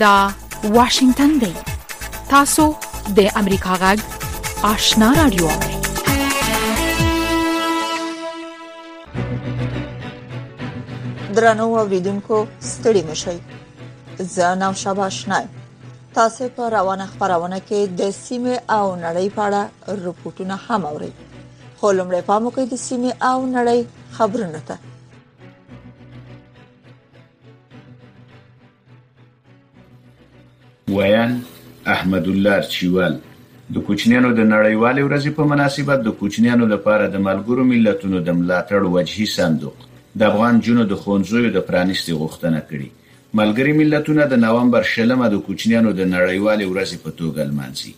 دا 0.00 0.30
واشنگتن 0.64 1.28
دی 1.38 1.52
تاسو 2.28 2.64
د 3.16 3.26
امریکا 3.36 3.74
غږ 3.80 3.98
آشنا 4.72 5.10
رادیو 5.16 5.48
درنو 11.36 11.62
اوریدونکو 11.80 12.46
ستړي 12.70 13.02
مشئ 13.10 13.36
زه 14.36 14.54
نام 14.62 14.74
شابه 14.80 15.02
آشنا 15.04 15.38
تاسو 16.14 16.48
په 16.56 16.68
روانه 16.76 17.06
خبرونه 17.12 17.58
کې 17.68 17.80
د 18.00 18.10
سیمه 18.24 18.56
او 18.78 18.86
نړۍ 19.04 19.26
په 19.36 19.42
اړه 19.46 19.62
رپورټونه 20.04 20.56
هم 20.66 20.82
اورئ 20.90 21.12
خو 21.78 21.86
لمړی 21.98 22.22
پام 22.28 22.42
وکړئ 22.44 22.66
د 22.74 22.82
سیمه 22.86 23.12
او 23.30 23.38
نړۍ 23.56 23.80
خبرونه 24.18 24.60
ته 24.70 24.76
ویان 30.96 31.42
احمد 31.94 32.28
الله 32.28 32.60
چوال 32.74 33.14
د 33.76 33.84
کوچنیانو 33.88 34.28
د 34.38 34.42
نړیوالې 34.52 35.02
ورځې 35.06 35.30
په 35.38 35.48
مناسبت 35.52 36.04
د 36.06 36.12
کوچنیانو 36.20 36.68
لپاره 36.74 37.08
د 37.14 37.22
ملګرو 37.28 37.64
ملتونو 37.70 38.20
د 38.28 38.36
ملاتړ 38.40 38.88
وجهي 38.96 39.26
صندوق 39.34 39.86
د 40.22 40.26
افغان 40.28 40.60
جنو 40.66 40.84
د 40.92 40.98
خونځوي 41.04 41.50
د 41.56 41.64
پرانیستي 41.70 42.14
غوښتنه 42.20 42.60
کړې 42.70 43.26
ملګری 43.42 43.74
ملتونه 43.80 44.28
د 44.34 44.40
نومبر 44.44 44.88
شلمه 44.92 45.30
د 45.34 45.40
کوچنیانو 45.48 45.94
د 46.02 46.08
نړیوالې 46.12 46.70
ورځې 46.72 47.02
په 47.04 47.16
توګه 47.22 47.50
لمانځي 47.50 47.92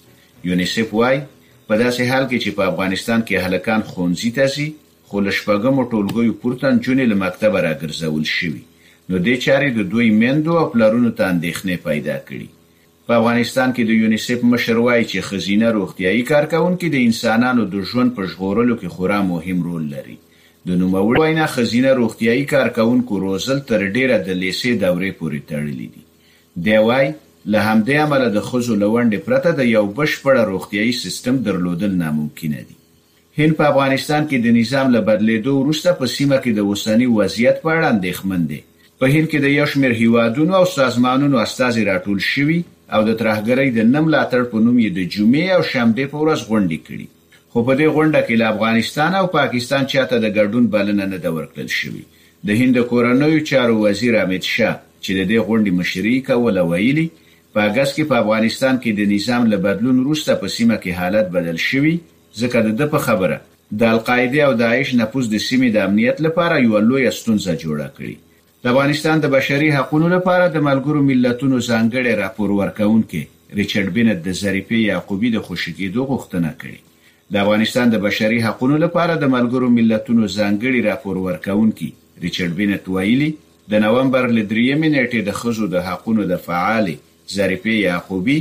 یونیسف 0.50 0.94
وايي 1.02 1.20
په 1.28 1.80
داسې 1.84 2.10
حال 2.10 2.26
کې 2.30 2.42
چې 2.44 2.58
په 2.60 2.68
افغانستان 2.72 3.26
کې 3.28 3.46
هلکان 3.48 3.86
خونځي 3.92 4.32
تاسي 4.40 4.68
خو 5.10 5.26
لشپګم 5.28 5.84
ټولګي 5.86 6.36
پورتن 6.46 6.82
جنې 6.84 7.14
لمکتب 7.14 7.62
راګرځول 7.68 8.26
شوی 8.34 8.66
نو 9.10 9.24
د 9.30 9.40
چاري 9.48 9.72
د 9.80 9.90
دوی 9.94 10.10
مندو 10.24 10.58
او 10.62 10.66
پلارونو 10.76 11.10
ته 11.18 11.32
اندېښنې 11.32 11.90
پیدا 11.90 12.16
کړې 12.28 12.54
په 13.06 13.14
افغانستان 13.20 13.72
کې 13.74 13.82
د 13.88 13.96
یونیسف 14.02 14.40
مشر 14.52 14.78
وایي 14.84 15.04
چې 15.10 15.26
خزینه 15.26 15.68
روغتیايي 15.74 16.22
کارکونکو 16.30 16.88
د 16.94 17.02
انسانانو 17.08 17.66
د 17.74 17.82
ژوند 17.90 18.12
په 18.16 18.24
ژغورلو 18.32 18.76
کې 18.78 18.94
خورا 18.94 19.18
مهم 19.28 19.60
رول 19.66 19.84
لري 19.90 20.14
د 20.70 20.80
نوموړي 20.80 21.20
وینا 21.24 21.44
خزینه 21.52 21.92
روغتیايي 22.00 22.42
کارکونکو 22.54 23.20
روزل 23.26 23.60
تر 23.70 23.84
ډیره 23.98 24.16
د 24.30 24.40
لیسې 24.42 24.82
دورې 24.82 25.18
پورې 25.22 25.46
تړلې 25.52 25.94
دي 25.94 26.68
دی 26.68 26.80
وایي 26.88 27.14
له 27.54 27.68
همدې 27.70 28.02
امله 28.08 28.32
د 28.38 28.42
خزو 28.50 28.78
لوندې 28.84 29.22
پرته 29.30 29.54
د 29.60 29.68
یو 29.76 29.84
بشپړ 30.00 30.42
روغتیايي 30.52 30.98
سیستم 31.04 31.38
درلودل 31.50 31.94
ناممکن 32.02 32.58
دي 32.62 32.76
هین 33.38 33.56
په 33.60 33.70
افغانستان 33.72 34.28
کې 34.30 34.46
د 34.48 34.58
نظام 34.62 34.90
له 34.96 35.04
بدلېدو 35.08 35.54
وروسته 35.64 35.96
په 36.02 36.12
سیمه 36.18 36.42
کې 36.44 36.58
د 36.62 36.68
وسانی 36.74 37.10
وضعیت 37.20 37.62
په 37.66 37.76
اړه 37.78 37.96
اندېښمن 37.96 38.46
دي 38.52 38.60
په 39.00 39.16
هین 39.16 39.26
کې 39.32 39.42
د 39.46 39.54
یو 39.58 39.66
شمېر 39.74 39.96
هیوادونو 40.06 40.56
او 40.60 40.66
سازمانونو 40.78 41.44
استازي 41.48 41.86
راټول 41.96 42.24
شوي 42.32 42.60
او 42.94 43.00
د 43.08 43.10
ترهګرۍ 43.20 43.68
د 43.76 43.80
نه 43.92 44.00
ملاتړ 44.06 44.42
په 44.50 44.56
نوم 44.64 44.76
یې 44.84 44.90
د 44.98 45.00
جمعې 45.14 45.46
او 45.56 45.62
شنبې 45.70 46.04
په 46.12 46.16
ورځ 46.22 46.40
غونډې 46.50 46.78
کړې 46.86 47.06
خو 47.50 47.58
په 47.66 47.72
دې 47.78 47.86
غونډه 47.96 48.20
کې 48.26 48.34
له 48.40 48.46
افغانستان 48.54 49.12
او 49.20 49.26
پاکستان 49.38 49.82
چاته 49.92 50.16
د 50.20 50.26
ګډون 50.36 50.64
بلنه 50.74 51.04
نه 51.12 51.18
دا 51.24 51.30
ورکړل 51.36 51.68
شوې 51.78 52.02
د 52.46 52.60
هند 52.60 52.76
کورنوي 52.90 53.40
چارو 53.50 53.74
وزیر 53.84 54.12
احمد 54.20 54.44
شاه 54.54 54.74
چې 55.04 55.10
د 55.18 55.22
دې 55.30 55.38
غونډې 55.46 55.70
مشري 55.80 56.14
کوله 56.28 56.62
ویلي 56.70 57.06
په 57.52 57.58
اگست 57.68 57.92
کې 57.96 58.04
په 58.10 58.14
افغانستان 58.22 58.74
کې 58.82 58.90
د 58.98 59.10
نظام 59.14 59.42
له 59.52 59.56
بدلون 59.66 59.96
وروسته 60.00 60.30
په 60.42 60.46
سیمه 60.56 60.76
کې 60.82 60.92
حالت 61.00 61.26
بدل 61.36 61.58
شوی 61.68 61.94
ځکه 62.40 62.58
د 62.80 62.84
په 62.94 62.98
خبره 63.06 63.38
د 63.80 63.82
القاعده 63.94 64.38
او 64.46 64.52
داعش 64.62 64.88
نفوذ 65.02 65.26
د 65.34 65.42
سیمې 65.48 65.68
د 65.76 65.78
امنیت 65.88 66.16
لپاره 66.26 66.62
یو 66.66 66.78
لوی 66.90 67.10
ستونزه 67.20 67.52
جوړه 67.64 67.86
کړې 67.96 68.14
د 68.62 68.64
افغانستان 68.72 69.16
د 69.20 69.26
بشري 69.36 69.68
حقوقو 69.76 70.08
لپاره 70.16 70.44
د 70.54 70.62
ملګرو 70.68 71.00
ملتونو 71.08 71.56
ځانګړي 71.70 72.12
راپور 72.22 72.50
ورکونکي 72.60 73.22
ریچارډ 73.58 73.88
بنت 73.96 74.22
د 74.26 74.32
ظریفې 74.42 74.78
یعقوبی 74.90 75.28
د 75.34 75.42
خوشګېدو 75.46 76.02
غوښتنه 76.12 76.50
کړې 76.60 76.78
د 77.32 77.42
افغانستان 77.44 77.90
د 77.94 78.02
بشري 78.06 78.38
حقوقو 78.46 78.76
لپاره 78.84 79.16
د 79.24 79.32
ملګرو 79.36 79.68
ملتونو 79.76 80.26
ځانګړي 80.38 80.80
راپور 80.90 81.16
ورکونکي 81.28 81.90
ریچارډ 82.24 82.52
بنت 82.60 82.88
ویلي 82.96 83.30
د 83.74 83.84
نومبر 83.84 84.24
لدریمې 84.38 84.88
نیټې 84.96 85.20
د 85.28 85.38
خزو 85.40 85.66
د 85.76 85.84
حقوقو 85.88 86.28
د 86.32 86.42
فعالي 86.48 86.96
ظریفې 87.36 87.76
یعقوبی 87.90 88.40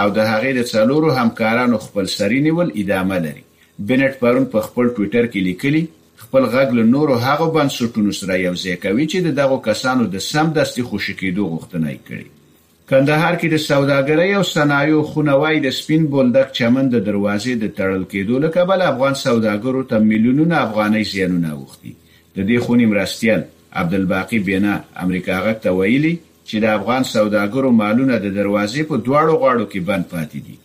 او 0.00 0.06
د 0.16 0.28
هغې 0.32 0.52
د 0.58 0.70
څلورو 0.72 1.14
همکارانو 1.22 1.80
خپل 1.86 2.12
سرینول 2.18 2.68
ادامه 2.84 3.22
لري 3.28 3.48
بنت 3.90 4.20
پرون 4.22 4.46
په 4.56 4.68
خپل 4.68 4.92
ټوئیټر 4.96 5.24
کې 5.32 5.48
لیکلي 5.48 5.84
خپل 6.24 6.42
غږ 6.54 6.68
له 6.78 6.82
نورو 6.94 7.14
هغو 7.26 7.46
بنسټونو 7.56 8.10
سره 8.20 8.34
یوځای 8.46 8.76
کوي 8.84 9.04
چې 9.12 9.18
د 9.26 9.28
دغو 9.40 9.56
کسانو 9.68 10.02
د 10.14 10.16
سمدستي 10.32 10.82
خوشی 10.90 11.14
کېدو 11.22 11.42
غوښتنه 11.52 11.86
یې 11.94 12.00
کړې 12.08 12.28
کندهار 12.90 13.32
کې 13.40 13.48
د 13.50 13.56
سوداګرۍ 13.70 14.30
او 14.38 14.42
صنایعو 14.56 15.02
خونوای 15.10 15.56
د 15.62 15.68
سپین 15.78 16.02
بولدک 16.14 16.48
چمن 16.58 16.86
د 16.86 16.96
دروازې 17.08 17.52
د 17.58 17.64
تړل 17.78 18.02
کېدو 18.12 18.34
له 18.44 18.48
کبله 18.56 18.84
افغان 18.92 19.14
سوداګرو 19.26 19.82
ته 19.90 19.96
میلیونونه 20.10 20.54
افغانۍ 20.66 21.04
زیانونه 21.12 21.50
اوښتي 21.56 21.92
د 22.36 22.38
دې 22.48 22.58
خونې 22.64 22.84
مرستیال 22.94 23.42
عبدالباقی 23.82 24.38
بینا 24.50 24.74
امریکا 25.04 25.36
غږ 25.44 25.56
ته 25.64 25.70
ویلي 25.80 26.14
چې 26.48 26.56
د 26.64 26.66
افغان 26.78 27.02
سوداګرو 27.14 27.70
مالونه 27.82 28.14
د 28.18 28.26
دروازې 28.38 28.82
په 28.90 28.96
دواړو 29.06 29.34
غاړو 29.42 29.64
کې 29.72 29.80
بند 29.90 30.04
پاتې 30.14 30.38
دي 30.46 30.56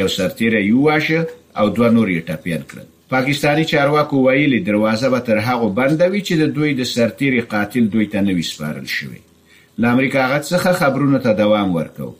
یو 0.00 0.08
سرتیره 0.14 0.60
یو 0.66 0.82
واشه 0.84 1.26
او 1.58 1.68
دوه 1.68 1.88
نور 1.96 2.08
یې 2.14 2.26
ټپیان 2.28 2.62
کړل 2.70 2.86
پاکستانی 3.14 3.64
چارواکو 3.72 4.22
ویلي 4.26 4.60
دروازه 4.68 5.08
به 5.14 5.18
تر 5.26 5.38
هغه 5.48 5.68
بندوي 5.80 6.20
چې 6.20 6.32
د 6.42 6.52
دوی 6.58 6.74
د 6.78 6.82
سرتیری 6.90 7.40
قاتل 7.54 7.88
دوی 7.94 8.06
ته 8.14 8.20
نوي 8.28 8.42
سپارل 8.50 8.86
شوی 8.92 9.20
ل 9.80 9.84
امریکا 9.96 10.28
غټ 10.34 10.52
څخه 10.54 10.82
خبرونو 10.82 11.18
ته 11.26 11.32
دوام 11.42 11.74
ورکاو 11.76 12.12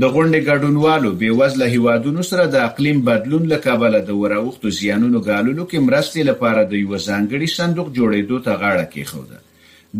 د 0.02 0.06
غونډې 0.14 0.40
ګډونوالو 0.50 1.10
بېوزله 1.22 1.66
هېوادونو 1.74 2.22
سره 2.30 2.44
د 2.54 2.62
اقلیم 2.68 3.02
بدلون 3.10 3.44
له 3.50 3.58
کبله 3.66 4.00
د 4.06 4.16
وراوختو 4.22 4.72
زیانونو 4.78 5.20
ګاللو 5.28 5.66
کې 5.72 5.84
مرستې 5.90 6.22
لپاره 6.30 6.62
د 6.72 6.74
یو 6.84 6.94
ځانګړي 7.08 7.50
صندوق 7.58 7.88
جوړېدو 7.98 8.38
ته 8.48 8.52
غاړه 8.64 8.86
کېښوده 8.94 9.38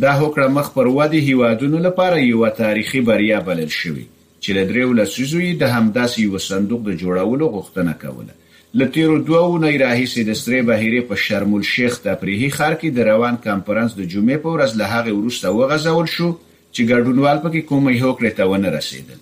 دا 0.06 0.14
هوکړه 0.22 0.48
مخ 0.56 0.72
پر 0.78 0.88
ودې 0.96 1.20
هېوادونو 1.30 1.82
لپاره 1.88 2.16
یو 2.24 2.50
تاریخي 2.62 3.02
بریا 3.12 3.40
بلل 3.52 3.70
شوې 3.80 4.06
چې 4.44 4.50
له 4.58 4.64
دریو 4.72 4.96
لسیزو 5.02 5.42
یې 5.48 5.52
د 5.66 5.72
همداسې 5.76 6.18
یو 6.28 6.42
صندوق 6.52 6.82
د 6.90 6.96
جوړولو 7.04 7.50
غوښتنه 7.58 7.94
کوله 8.06 8.34
له 8.80 8.90
تیرو 8.98 9.18
دوو 9.30 9.60
نه 9.66 9.70
راهیسې 9.82 10.26
د 10.32 10.40
سترې 10.40 10.62
بهیرې 10.70 11.02
په 11.12 11.22
شرم 11.28 11.52
الشیخ 11.62 12.00
تفریحي 12.10 12.50
ښار 12.56 12.74
کې 12.82 12.90
د 12.98 13.08
روان 13.14 13.38
کانفرنس 13.48 13.94
د 14.02 14.10
جمعې 14.16 14.38
په 14.48 14.50
ورځ 14.58 14.82
له 14.82 14.90
هغه 14.98 15.12
وروسته 15.20 15.46
وغځول 15.62 16.10
شو 16.18 16.32
چې 16.34 16.82
ګډونوال 16.92 17.38
پکې 17.46 17.70
کومې 17.70 18.02
هوکړې 18.04 18.42
ته 18.42 18.50
ونه 18.56 18.74
رسیدل 18.78 19.22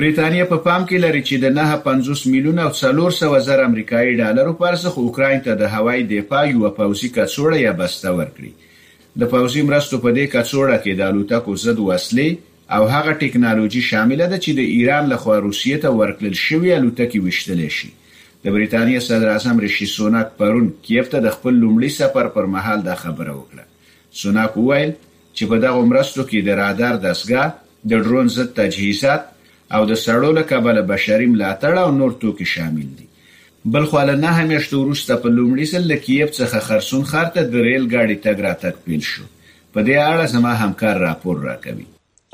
برېټانیا 0.00 0.44
په 0.50 0.56
پام 0.66 0.84
کې 0.88 0.98
لري 1.04 1.20
چې 1.28 1.36
د 1.44 1.52
950 1.54 2.20
میلیون 2.34 2.58
او 2.66 2.70
400 2.76 3.40
زره 3.46 3.64
امریکایي 3.70 4.12
ډالرو 4.20 4.52
په 4.60 4.66
ارزښت 4.74 5.00
اوکرين 5.00 5.40
ته 5.48 5.56
د 5.62 5.72
هوایي 5.74 6.04
دفاع 6.12 6.44
یو 6.52 6.70
پوزي 6.78 7.08
کڅوړه 7.16 7.58
یا 7.62 7.72
بسته 7.80 8.12
ورکړي 8.18 9.02
د 9.22 9.28
پوزي 9.34 9.64
مرستو 9.70 9.98
په 10.04 10.12
دې 10.18 10.30
کڅوړه 10.36 10.78
کې 10.84 10.92
د 11.00 11.10
الوتکو 11.10 11.56
زد 11.64 11.82
وسلې 11.84 12.30
او 12.78 12.86
هغه 12.94 13.12
ټکنالوژي 13.24 13.82
شامل 13.90 14.22
ده 14.22 14.38
چې 14.44 14.56
د 14.60 14.70
ایران 14.76 15.10
لخوا 15.12 15.36
روسیې 15.42 15.82
ته 15.84 15.90
ورکړل 16.00 16.38
شوی 16.46 16.72
الوتکې 16.76 17.18
وشتل 17.26 17.60
شي 17.80 17.90
د 17.92 18.54
برېټانیا 18.54 19.02
صدر 19.08 19.32
اعظم 19.34 19.60
ریشي 19.66 19.88
سوناک 19.96 20.30
پرون 20.40 20.70
کیف 20.88 21.10
ته 21.16 21.20
د 21.26 21.34
خپل 21.36 21.58
لومړي 21.66 21.90
سفر 22.00 22.30
پر 22.38 22.48
مهال 22.54 22.86
دا 22.88 22.94
خبره 23.04 23.36
وکړه 23.38 24.16
سوناک 24.22 24.56
وویل 24.62 24.94
چې 24.94 25.52
په 25.52 25.60
دغه 25.66 25.84
مرستو 25.92 26.26
کې 26.32 26.48
د 26.48 26.58
رادار 26.62 26.98
دستګاه 27.04 27.86
د 27.94 28.02
ډرون 28.08 28.32
ضد 28.38 28.56
تجهیزات 28.62 29.28
او 29.76 29.80
د 29.90 29.96
سړو 29.98 30.30
له 30.38 30.42
کبله 30.48 30.80
بشري 30.90 31.26
ملاتړ 31.34 31.76
او 31.84 31.92
نور 32.00 32.16
توکي 32.24 32.46
شامل 32.52 32.88
دي 32.98 33.06
بل 33.76 33.86
خو 33.92 34.00
له 34.08 34.16
نه 34.24 34.32
همیشته 34.38 34.80
وروسته 34.80 35.16
په 35.24 35.32
لومړي 35.36 35.66
ځل 35.72 35.84
له 35.92 35.98
کیف 36.08 36.34
څخه 36.40 36.64
خرسون 36.68 37.04
خرته 37.12 37.46
د 37.54 37.66
ریل 37.68 37.86
ګاډي 37.94 38.16
تګ 38.24 38.42
راتګ 38.46 38.74
پیل 38.86 39.06
شو 39.10 39.26
په 39.74 39.86
دې 39.86 39.96
اړه 40.08 40.26
زما 40.34 40.52
همکار 40.62 41.00
راپور 41.04 41.40
راکوي 41.48 41.86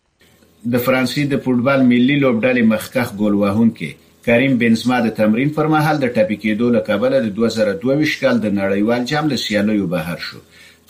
د 0.75 0.85
فرانسې 0.87 1.31
د 1.33 1.43
فوتبال 1.47 1.85
ملي 1.93 2.17
لوبډلې 2.23 2.71
مخکخ 2.75 3.13
ګول 3.23 3.37
واهون 3.43 3.71
کې 3.81 4.07
کریم 4.29 4.57
بنزما 4.63 5.01
د 5.09 5.13
تمرین 5.21 5.53
پر 5.59 5.69
مهال 5.75 6.01
د 6.05 6.15
ټاپې 6.15 6.39
کېدو 6.45 6.73
لکبل 6.79 7.19
د 7.19 7.29
2022 7.43 8.15
کال 8.25 8.41
د 8.47 8.55
نړیوال 8.61 9.05
جام 9.13 9.29
له 9.35 9.43
سیالیو 9.45 9.91
بهر 9.97 10.25
شو 10.29 10.41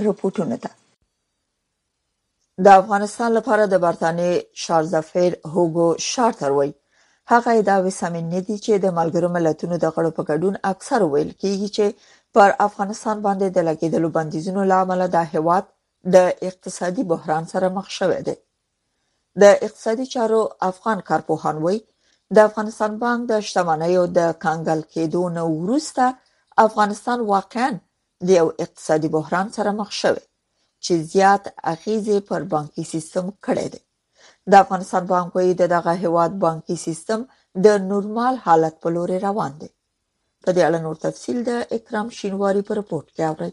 رپورټونه 0.08 0.56
ده 0.66 0.74
د 2.64 2.68
افغانستان 2.82 3.30
لپاره 3.38 3.64
د 3.70 3.74
برټانیې 3.84 4.34
چارلز 4.64 4.92
افیر 5.02 5.30
هوګو 5.54 5.86
شارټر 6.12 6.50
وایي 6.58 6.72
هغه 7.32 7.50
ادعاوې 7.60 7.92
سمې 8.00 8.22
نه 8.34 8.40
دي 8.46 8.56
چې 8.64 8.72
د 8.84 8.86
ملګرو 8.98 9.28
ملتونو 9.36 9.74
د 9.80 9.86
غړو 9.96 10.10
په 10.18 10.22
ګډون 10.30 10.54
اکثر 10.72 11.00
ویل 11.06 11.30
کیږي 11.42 11.68
چې 11.76 11.86
پر 12.34 12.48
افغانستان 12.68 13.16
باندې 13.26 13.46
د 13.50 13.58
لګیدلو 13.68 14.08
بندیزونو 14.16 14.62
لامل 14.72 15.00
د 15.16 15.26
هواد 15.32 15.64
د 16.16 16.16
اقتصادي 16.50 17.02
بحران 17.10 17.44
سره 17.52 17.66
مخ 17.76 17.86
شوې 17.98 18.20
ده 18.28 18.34
د 19.44 19.44
اقتصادي 19.68 20.06
چارو 20.14 20.40
افغان 20.70 20.98
کارپوهان 21.10 21.56
وایي 21.64 21.80
د 22.36 22.48
افغانستان 22.48 22.92
بانک 23.02 23.20
د 23.32 23.42
شتمنۍ 23.50 23.92
او 24.00 24.04
د 24.20 24.32
کانګل 24.46 24.80
کېدو 24.94 25.22
نه 25.36 25.44
وروسته 25.60 26.04
افغانستان 26.66 27.18
واقعا 27.32 27.68
د 28.26 28.30
یو 28.38 28.46
اقتصادي 28.66 29.08
بحران 29.18 29.46
سره 29.58 29.70
مخ 29.82 29.90
شوی 30.02 30.22
چې 30.84 30.92
زیات 31.12 31.42
اغیز 31.72 32.06
پر 32.28 32.40
بانکي 32.52 32.84
سیستم 32.92 33.26
کړی 33.46 33.66
دی 33.72 33.80
د 34.50 34.52
افغانستان 34.64 35.02
بانکوي 35.14 35.52
د 35.56 35.62
دغه 35.74 35.92
هواد 36.04 36.32
بانکي 36.44 36.76
سیستم 36.86 37.20
د 37.64 37.66
نورمال 37.90 38.34
حالت 38.46 38.74
په 38.82 38.88
لور 38.94 39.10
روان 39.26 39.52
دی 39.60 39.70
په 40.42 40.48
دې 40.54 40.62
اړه 40.68 40.78
نور 40.86 40.96
تفصيل 41.06 41.38
د 41.44 41.50
اکرام 41.76 42.06
شینواری 42.18 42.62
په 42.68 42.72
رپورت 42.80 43.06
کې 43.14 43.22
اورئ 43.30 43.52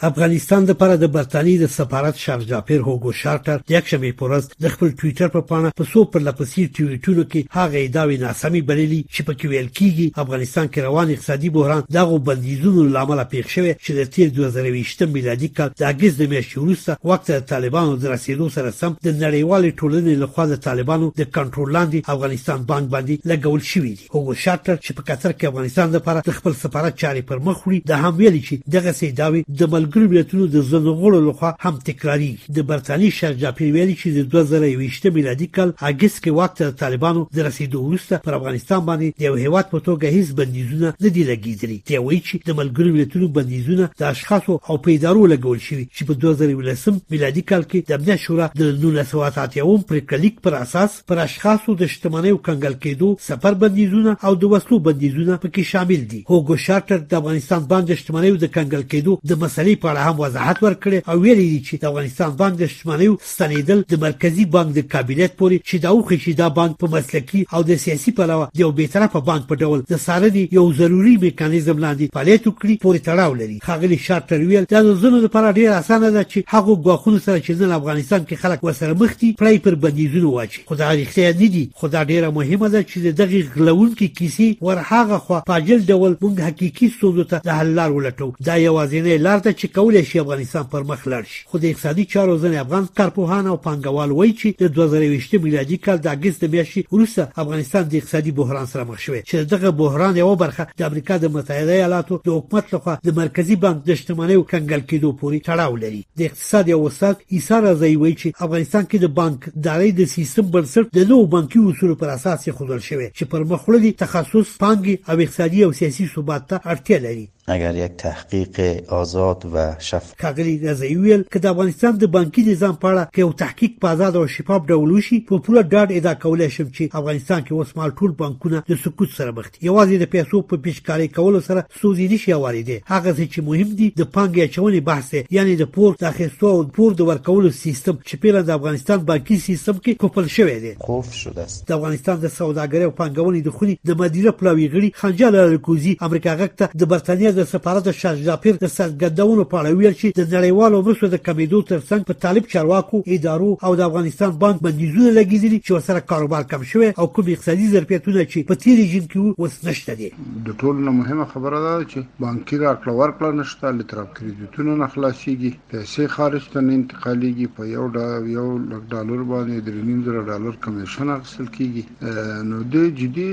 افغانستان 0.00 0.64
لپاره 0.68 0.96
د 0.96 1.06
برتانی 1.14 1.58
د 1.58 1.66
سفارت 1.72 2.16
شارج 2.20 2.46
جابر 2.52 2.80
هوګو 2.84 3.12
شارټر 3.16 3.58
یک 3.72 3.86
شمې 3.90 4.12
پورز 4.22 4.46
د 4.64 4.70
خپل 4.70 4.88
ټوئیټر 5.02 5.28
په 5.34 5.40
پاڼه 5.50 5.70
په 5.80 5.84
سو 5.90 6.00
پر 6.14 6.20
لپسې 6.28 6.72
ټویټونو 6.78 7.24
کې 7.24 7.44
هغه 7.58 7.82
ادعوی 7.86 8.16
ناسمي 8.22 8.60
بللي 8.70 8.98
چې 9.14 9.22
په 9.28 9.32
کې 9.38 9.46
ویل 9.48 9.68
کیږي 9.68 10.10
افغانستان 10.24 10.66
کې 10.66 10.80
روان 10.88 11.10
اقتصادي 11.14 11.50
بحران 11.56 11.82
دغه 11.98 12.18
بندیزونو 12.30 12.82
لامل 12.96 13.22
پیښ 13.34 13.48
شوی 13.58 13.74
چې 13.84 13.92
د 14.00 14.10
تیر 14.16 14.32
2020 14.40 15.02
میلادي 15.18 15.48
کال 15.60 15.70
د 15.82 15.86
اگست 15.92 16.18
د 16.22 16.30
میاشتې 16.34 16.58
وروسته 16.64 16.96
وخت 17.12 17.30
د 17.34 17.46
طالبانو 17.52 17.96
د 18.06 18.12
رسیدو 18.14 18.48
سره 18.56 18.70
سم 18.80 18.96
د 19.06 19.16
نړیوال 19.20 19.70
ټولنې 19.70 20.22
لخوا 20.24 20.46
د 20.54 20.60
طالبانو 20.68 21.12
د 21.22 21.30
کنټرول 21.38 21.72
لاندې 21.76 22.14
افغانستان 22.16 22.66
بانک 22.72 22.90
باندې 22.96 23.30
لګول 23.34 23.62
شوی 23.72 23.94
دی 23.94 24.10
هوګو 24.10 24.34
شارټر 24.46 24.76
چې 24.84 24.92
په 24.98 25.02
قطر 25.12 25.30
کې 25.30 25.44
افغانستان 25.52 25.96
لپاره 25.96 26.38
خپل 26.42 26.58
سفارت 26.66 26.98
چاري 27.06 27.24
پر 27.32 27.46
مخ 27.50 27.62
وړي 27.62 27.88
د 27.94 28.06
هم 28.06 28.14
ویلي 28.20 28.42
چې 28.42 28.74
دغه 28.78 28.98
سي 29.02 29.10
داوي 29.24 29.44
د 29.48 29.81
ملګرو 29.82 30.08
ملتونو 30.12 30.44
د 30.54 30.62
زندغړو 30.70 31.20
لخوا 31.28 31.50
هم 31.66 31.76
تکراری 31.86 32.30
د 32.56 32.66
برتانی 32.70 33.08
شرجاپی 33.20 33.68
ویلي 33.76 33.94
چې 34.00 34.08
د 34.16 34.34
2023 34.34 35.10
میلادي 35.16 35.46
کال 35.58 35.72
اگست 35.88 36.18
کې 36.18 36.36
وخت 36.38 36.60
د 36.64 36.74
طالبانو 36.82 37.22
د 37.36 37.46
رسیدو 37.46 37.80
وروسته 37.86 38.18
پر 38.26 38.36
افغانستان 38.38 38.84
باندې 38.90 39.22
د 39.22 39.26
یو 39.28 39.34
هیواد 39.42 39.70
په 39.72 39.82
توګه 39.88 40.14
هیڅ 40.16 40.30
بندیزونه 40.40 40.92
نه 41.06 41.12
دي 41.16 41.24
لګیدلي 41.30 41.78
دی 41.90 42.00
وایي 42.04 42.20
چې 42.20 42.50
د 42.50 42.58
ملګرو 42.60 42.96
ملتونو 42.98 43.28
بندیزونه 43.38 43.88
د 44.02 44.08
اشخاصو 44.10 44.56
او 44.68 44.76
پیدارو 44.86 45.24
لګول 45.34 45.64
شوی 45.68 45.86
چې 45.86 46.10
په 46.10 46.22
2023 46.26 47.02
میلادي 47.16 47.44
کال 47.52 47.66
کې 47.70 47.90
د 47.90 48.00
امنیت 48.00 48.22
شورا 48.26 48.48
د 48.60 48.72
1971 48.72 49.84
پر 49.92 50.00
کلیک 50.14 50.40
پر 50.48 50.58
اساس 50.60 51.00
پر 51.12 51.24
اشخاصو 51.26 51.76
د 51.84 51.92
شتمنۍ 51.96 52.36
او 52.36 52.40
کنګل 52.50 52.78
کېدو 52.86 53.24
سفر 53.30 53.60
بندیزونه 53.66 54.14
او 54.30 54.34
د 54.46 54.52
وسلو 54.56 54.80
بندیزونه 54.90 55.40
پکې 55.46 55.74
شامل 55.74 56.08
دي 56.14 56.22
هوګو 56.32 56.62
شارټر 56.68 57.06
د 57.14 57.22
افغانستان 57.22 57.68
باندې 57.74 58.02
شتمنۍ 58.04 58.30
او 58.36 58.42
د 58.46 58.54
کنګل 58.58 58.88
کېدو 58.94 59.20
د 59.34 59.42
مسلې 59.44 59.71
دښمنۍ 59.72 59.76
په 59.82 59.88
اړه 59.92 60.00
هم 60.06 60.16
وضاحت 60.24 60.58
ورکړي 60.62 60.98
او 61.10 61.16
ویلي 61.24 61.46
دي 61.52 61.60
چې 61.66 61.74
د 61.76 61.84
افغانستان 61.90 62.30
بانک 62.40 62.54
د 62.58 62.64
شمنیو 62.74 63.18
ستنیدل 63.32 63.78
د 63.92 63.94
مرکزی 64.06 64.44
بانک 64.54 64.68
د 64.74 64.80
کابینت 64.94 65.32
پورې 65.40 65.56
چې 65.68 65.76
دا 65.84 65.90
وخت 65.96 66.18
چې 66.24 66.30
دا 66.42 66.48
بانک 66.58 66.72
په 66.82 66.86
مسلکی 66.96 67.40
او 67.54 67.60
د 67.70 67.72
سیاسي 67.84 68.10
پلوه 68.20 68.46
د 68.56 68.58
یو 68.64 68.70
بیترفه 68.80 69.20
بانک 69.30 69.42
په 69.50 69.54
ډول 69.62 69.78
د 69.92 69.94
ساري 70.06 70.42
یو 70.58 70.64
ضروری 70.80 71.14
میکانیزم 71.26 71.76
لاندې 71.84 72.12
فعالیت 72.16 72.42
وکړي 72.46 72.74
پورې 72.84 73.04
تړاو 73.08 73.38
لري 73.40 73.56
خاغلی 73.68 73.98
شارټر 74.06 74.40
ویل 74.52 74.64
دا 74.74 74.80
د 74.88 74.94
زونو 75.04 75.18
لپاره 75.26 75.56
ډیر 75.58 75.70
اسانه 75.80 76.08
ده 76.16 76.22
چې 76.32 76.38
هغه 76.54 76.72
غوښنه 76.86 77.18
سره 77.26 77.38
چې 77.44 77.50
د 77.62 77.72
افغانستان 77.80 78.22
کې 78.24 78.40
خلک 78.44 78.60
وسره 78.68 78.98
مخ 79.02 79.12
دي 79.22 79.30
پړې 79.40 79.58
پر 79.66 79.74
بندیزونه 79.86 80.28
واچي 80.36 80.64
خدای 80.72 80.96
اړتیا 81.04 81.32
نه 81.40 81.48
دي 81.56 81.64
خدای 81.80 82.04
ډیره 82.12 82.28
مهمه 82.38 82.68
ده 82.74 82.80
چې 82.88 82.96
دغه 83.20 83.42
غلون 83.56 83.92
کې 83.98 84.06
کیسې 84.18 84.48
ورهاغه 84.66 85.18
خو 85.26 85.40
پاجل 85.52 85.80
ډول 85.92 86.12
موږ 86.22 86.36
حقيقي 86.50 86.88
سوزو 87.00 87.24
ته 87.30 87.36
د 87.46 87.50
حل 87.58 87.74
لار 87.80 87.90
ولټو 87.98 88.44
دا 88.50 88.54
یوازینی 88.68 89.16
لار 89.28 89.38
ده 89.44 89.52
چې 89.62 89.66
کولای 89.74 90.04
شي 90.04 90.18
افغانستان 90.20 90.64
پر 90.70 90.82
مخ 90.82 91.02
لاړ 91.12 91.22
شي 91.32 91.42
خو 91.50 91.58
د 91.62 91.66
اقتصادي 91.66 92.04
چارو 92.12 92.32
ځنې 92.44 92.56
افغان 92.60 92.86
کارپوهان 93.00 93.46
او 93.50 93.56
پانګوال 93.66 94.12
وایي 94.12 94.32
چې 94.38 94.54
د 94.62 94.72
2020 94.78 95.36
میلادي 95.44 95.76
کال 95.84 96.00
د 96.06 96.14
اگست 96.16 96.40
د 96.44 96.50
میاشتې 96.54 96.94
وروسته 96.96 97.42
افغانستان 97.44 97.84
د 97.92 97.94
اقتصادي 97.98 98.32
بحران 98.38 98.66
سره 98.72 98.84
مخ 98.88 98.98
شوی 99.04 99.20
چې 99.22 99.36
دغه 99.52 99.70
بحران 99.80 100.16
یو 100.20 100.32
برخه 100.40 100.66
د 100.82 100.86
امریکا 100.86 101.18
د 101.26 101.30
متحده 101.36 101.72
ایالاتو 101.76 102.18
د 102.26 102.38
حکومت 102.38 102.74
لخوا 102.74 102.94
د 103.04 103.14
مرکزی 103.20 103.56
بانک 103.64 103.84
د 103.90 103.94
شتمنۍ 104.00 104.34
او 104.34 104.46
کنګل 104.52 104.82
کېدو 104.90 105.14
پورې 105.20 105.38
تړاو 105.48 105.80
لري 105.84 106.02
د 106.22 106.30
اقتصاد 106.30 106.68
یو 106.72 106.80
وسات 106.86 107.22
ایثار 107.38 107.66
ځای 107.82 107.94
وایي 108.02 108.14
چې 108.22 108.44
افغانستان 108.48 108.88
کې 108.88 109.04
د 109.06 109.12
بانک 109.20 109.46
داري 109.68 109.92
د 110.00 110.08
سیستم 110.16 110.48
بنسټ 110.56 110.92
د 110.98 111.06
نوو 111.12 111.26
بانکي 111.36 111.62
اصولو 111.68 111.94
پر 112.02 112.12
اساس 112.18 112.48
خلل 112.58 112.82
شوی 112.90 113.06
چې 113.14 113.24
پر 113.36 113.46
مخ 113.54 113.70
وړي 113.70 113.96
تخصص 114.04 114.50
پانګي 114.64 114.96
او 115.12 115.20
اقتصادي 115.26 115.64
او 115.68 115.72
سیاسي 115.82 116.08
ثبات 116.16 116.50
ته 116.54 116.60
اړتیا 116.76 117.00
لري 117.06 117.28
اگر 117.46 117.74
یک 117.74 117.92
تحقیق 117.92 118.60
آزاد 118.88 119.50
و 119.54 119.74
شفاف 119.78 120.14
کاغلی 120.20 120.70
غزایی 120.70 120.96
ویل 120.96 121.24
چې 121.34 121.38
د 121.38 121.46
افغانستان 121.46 121.90
د 121.98 122.06
بانکي 122.06 122.42
نظام 122.42 122.76
په 122.82 122.88
اړه 122.92 123.18
یو 123.18 123.32
تحقیق 123.32 123.70
په 123.80 123.88
آزاد 123.88 124.16
او 124.16 124.26
شفاف 124.34 124.62
ډول 124.66 124.90
وشي 124.96 125.18
په 125.30 125.38
پوره 125.46 125.62
ډاډ 125.62 125.92
ادا 125.96 126.14
کولای 126.14 126.50
شم 126.50 126.64
چې 126.68 126.88
افغانستان 127.00 127.40
کې 127.42 127.52
اوس 127.52 127.72
مال 127.76 127.90
ټول 128.00 128.10
بانکونه 128.20 128.62
د 128.68 128.74
سکوت 128.84 129.08
سره 129.16 129.30
مخ 129.38 129.48
دي 129.56 129.66
یوازې 129.70 130.00
د 130.02 130.04
پیسو 130.12 130.42
په 130.52 130.56
پیشکاري 130.66 131.08
کولو 131.16 131.40
سره 131.48 131.64
سودی 131.80 132.08
نشي 132.12 132.32
واریدي 132.32 132.76
هغه 132.92 133.12
څه 133.12 133.32
چې 133.34 133.38
مهم 133.48 133.74
دي 133.80 133.90
د 133.96 134.02
پانګې 134.02 134.40
اچونې 134.42 134.80
بحث 134.80 135.14
یعنی 135.38 135.56
د 135.56 135.64
پور 135.78 135.96
د 136.00 136.04
اخیستو 136.12 136.48
او 136.54 136.62
پور 136.78 136.92
د 136.92 137.02
ورکولو 137.10 137.50
سیستم 137.58 137.98
چې 138.08 138.16
پیله 138.26 138.42
د 138.42 138.50
افغانستان 138.58 138.98
بانکي 139.10 139.38
سیستم 139.48 139.72
کې 139.82 139.96
کوپل 140.04 140.26
شوی 140.36 140.60
دی 140.60 140.72
خوف 140.86 141.12
شده 141.24 141.42
است 141.42 141.66
د 141.68 141.72
افغانستان 141.80 142.16
د 142.20 142.28
سوداګرۍ 142.38 142.84
او 142.86 142.94
پانګونې 143.00 143.44
د 143.44 143.48
خوني 143.58 143.78
د 143.92 144.00
مدیره 144.04 144.30
پلاوی 144.40 144.70
غړي 144.70 145.04
خنجال 145.04 145.34
الکوزي 145.42 145.96
امریکا 146.08 146.34
غکته 146.44 146.70
د 146.78 146.84
برتانیې 146.84 147.31
رئیس 147.32 147.48
د 147.48 147.50
سفارت 147.50 147.90
شاه 147.96 148.14
جعفر 148.26 148.56
د 148.62 148.68
سرګردونو 148.76 149.44
په 149.50 149.58
اړه 149.60 149.76
ویل 149.80 149.94
چې 150.00 150.08
د 150.18 150.24
نړیوالو 150.36 150.80
مرستو 150.86 151.08
د 151.12 151.20
کمیدو 151.26 151.60
ترڅنګ 151.70 152.02
په 152.10 152.14
طالب 152.24 152.44
چارواکو 152.54 153.00
ادارو 153.16 153.48
او 153.66 153.72
د 153.80 153.82
افغانستان 153.88 154.30
بانک 154.42 154.60
بندیزونه 154.66 155.10
لګیدلي 155.18 155.58
چې 155.62 155.70
ورسره 155.76 156.04
کاروبار 156.12 156.44
کم 156.52 156.66
شوی 156.72 156.88
او 157.00 157.06
کوم 157.18 157.30
اقتصادي 157.34 157.68
ظرفیتونه 157.74 158.24
چې 158.32 158.48
په 158.50 158.60
تیر 158.64 158.76
رژیم 158.80 159.04
کې 159.12 159.46
اوس 159.46 159.56
نشته 159.68 159.96
دي 160.00 160.10
د 160.48 160.58
ټولو 160.62 160.96
مهمه 160.98 161.26
خبره 161.34 161.62
ده 161.66 161.74
چې 161.84 162.24
بانکي 162.26 162.58
راکړه 162.62 162.92
ورکړه 163.00 163.40
نشته 163.40 163.72
لتراب 163.78 164.10
کریډیټونه 164.18 164.76
نه 164.82 164.90
خلاصيږي 164.96 165.50
پیسې 165.74 166.16
خارج 166.16 166.50
ته 166.56 166.66
نه 166.68 166.76
انتقالېږي 166.78 167.58
په 167.58 167.72
یو 167.76 167.88
ډول 167.94 168.30
یو 168.36 168.46
لک 168.74 168.86
ډالر 168.94 169.24
باندې 169.32 169.66
درې 169.68 169.90
نیم 169.90 170.04
زره 170.10 170.26
ډالر 170.32 170.60
کمیشن 170.68 171.14
اخیستل 171.16 171.52
کیږي 171.58 172.44
نو 172.52 172.62
د 172.76 172.90
جدي 173.02 173.30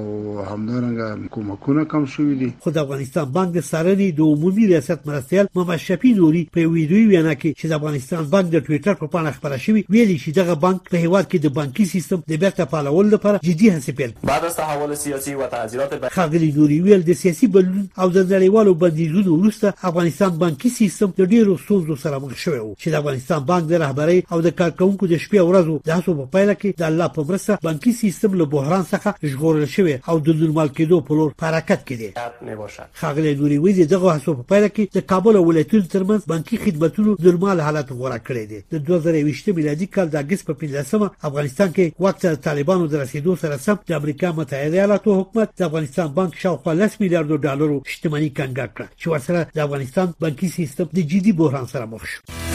همدارنګه 0.50 1.07
کومکونه 1.37 1.85
کم 1.95 2.04
شوې 2.14 2.35
دي 2.42 2.50
خو 2.66 2.71
د 2.71 2.78
افغانستان 2.85 3.25
بانک 3.37 3.49
د 3.57 3.61
سرنې 3.71 4.09
د 4.18 4.21
عمومي 4.33 4.64
ریاست 4.73 5.07
مرستيال 5.11 5.47
محمد 5.54 5.83
شفیع 5.87 6.12
نوري 6.21 6.42
په 6.57 6.61
ویډیو 6.76 7.09
وینا 7.12 7.35
کې 7.40 7.50
چې 7.61 7.66
د 7.71 7.73
افغانستان 7.80 8.23
بانک 8.35 8.47
د 8.54 8.59
ټوئیټر 8.68 8.95
په 9.02 9.11
پاڼه 9.16 9.35
خبره 9.38 9.57
شوې 9.64 9.85
ویلي 9.97 10.16
چې 10.25 10.38
دغه 10.40 10.54
بانک 10.66 10.90
په 10.92 10.97
هیواد 11.04 11.30
کې 11.30 11.38
د 11.49 11.54
بانکي 11.59 11.87
سیستم 11.95 12.23
د 12.30 12.35
بیرته 12.45 12.71
پالولو 12.75 13.09
لپاره 13.16 13.42
جدي 13.50 13.71
هڅې 13.75 13.92
پیل 14.02 14.16
بعد 14.33 14.49
از 14.50 14.59
تحول 14.62 14.95
سیاسي 15.04 15.35
و 15.42 15.50
تعزیرات 15.57 15.99
خاغلی 16.18 16.52
نوري 16.61 16.80
ویل 16.88 17.07
د 17.11 17.21
سیاسي 17.25 17.50
بدلون 17.59 17.87
او 17.99 18.09
د 18.16 18.28
نړیوالو 18.30 18.78
بندیزونو 18.87 19.38
وروسته 19.42 19.88
افغانستان 19.92 20.40
بانکي 20.45 20.75
سیستم 20.80 21.16
د 21.23 21.33
ډیرو 21.37 21.59
سوزو 21.68 22.00
سره 22.07 22.25
مخ 22.26 22.37
شوی 22.47 22.59
چې 22.59 22.95
د 22.97 23.02
افغانستان 23.02 23.49
بانک 23.52 23.71
د 23.75 23.83
رهبرۍ 23.87 24.18
او 24.32 24.38
د 24.47 24.50
کارکونکو 24.61 25.04
د 25.11 25.14
شپې 25.25 25.38
او 25.42 25.47
ورځو 25.50 25.75
د 25.88 25.90
هڅو 25.99 26.12
په 26.20 26.25
پایله 26.32 26.54
کې 26.61 26.70
د 26.80 26.82
الله 26.90 27.08
په 27.16 27.23
مرسته 27.28 27.58
بانکي 27.66 27.92
سیستم 28.00 28.35
له 28.40 28.44
بحران 28.54 28.82
څخه 28.90 29.28
ژغورل 29.32 29.66
شوی 29.75 29.94
او 30.11 30.16
د 30.28 30.37
نورمال 30.40 30.73
کېدو 30.78 30.97
په 31.08 31.18
لور 31.20 31.30
حرکت 31.42 31.85
کړي 31.90 32.88
خاغلی 33.02 33.32
نوري 33.40 33.58
ویزه 33.66 33.87
دغه 33.92 34.08
هڅو 34.16 34.32
په 34.40 34.44
پایله 34.52 34.68
کې 34.76 34.99
د 34.99 35.06
کابل 35.12 35.38
ولایتونو 35.44 35.88
ترمنځ 35.94 36.28
بانکي 36.32 36.61
خدماتو 36.64 37.04
نورمال 37.26 37.64
حالت 37.68 37.92
غوړه 37.99 38.18
کړې 38.26 38.44
ده 38.50 38.58
د 38.75 38.85
2020 38.90 39.56
میلادي 39.61 39.88
کال 39.97 40.11
د 40.16 40.20
اگست 40.25 40.44
په 40.50 40.58
15 40.64 41.06
افغانستان 41.30 41.73
کې 41.76 42.04
وخت 42.06 42.44
طالبانو 42.49 42.88
د 42.94 43.02
رسیدو 43.04 43.37
سره 43.44 43.61
سم 43.68 43.80
د 43.92 43.97
امریکا 44.02 44.32
متحده 44.40 44.76
ایالاتو 44.80 45.18
حکومت 45.20 45.56
د 45.62 45.68
افغانستان 45.70 46.12
بانک 46.20 46.37
شاوخوا 46.44 46.76
10 46.85 47.00
میلیارډ 47.00 47.40
ډالرو 47.49 47.80
شتمنۍ 47.94 48.30
کنګا 48.38 48.66
کړه 48.75 48.87
چې 49.00 49.06
ورسره 49.12 49.47
د 49.58 49.64
افغانستان 49.68 50.14
بانکي 50.26 50.54
سیستم 50.58 50.94
د 51.00 51.00
جدي 51.14 51.37
بحران 51.42 51.66
سره 51.75 51.92
مخ 51.94 52.06
شو 52.14 52.47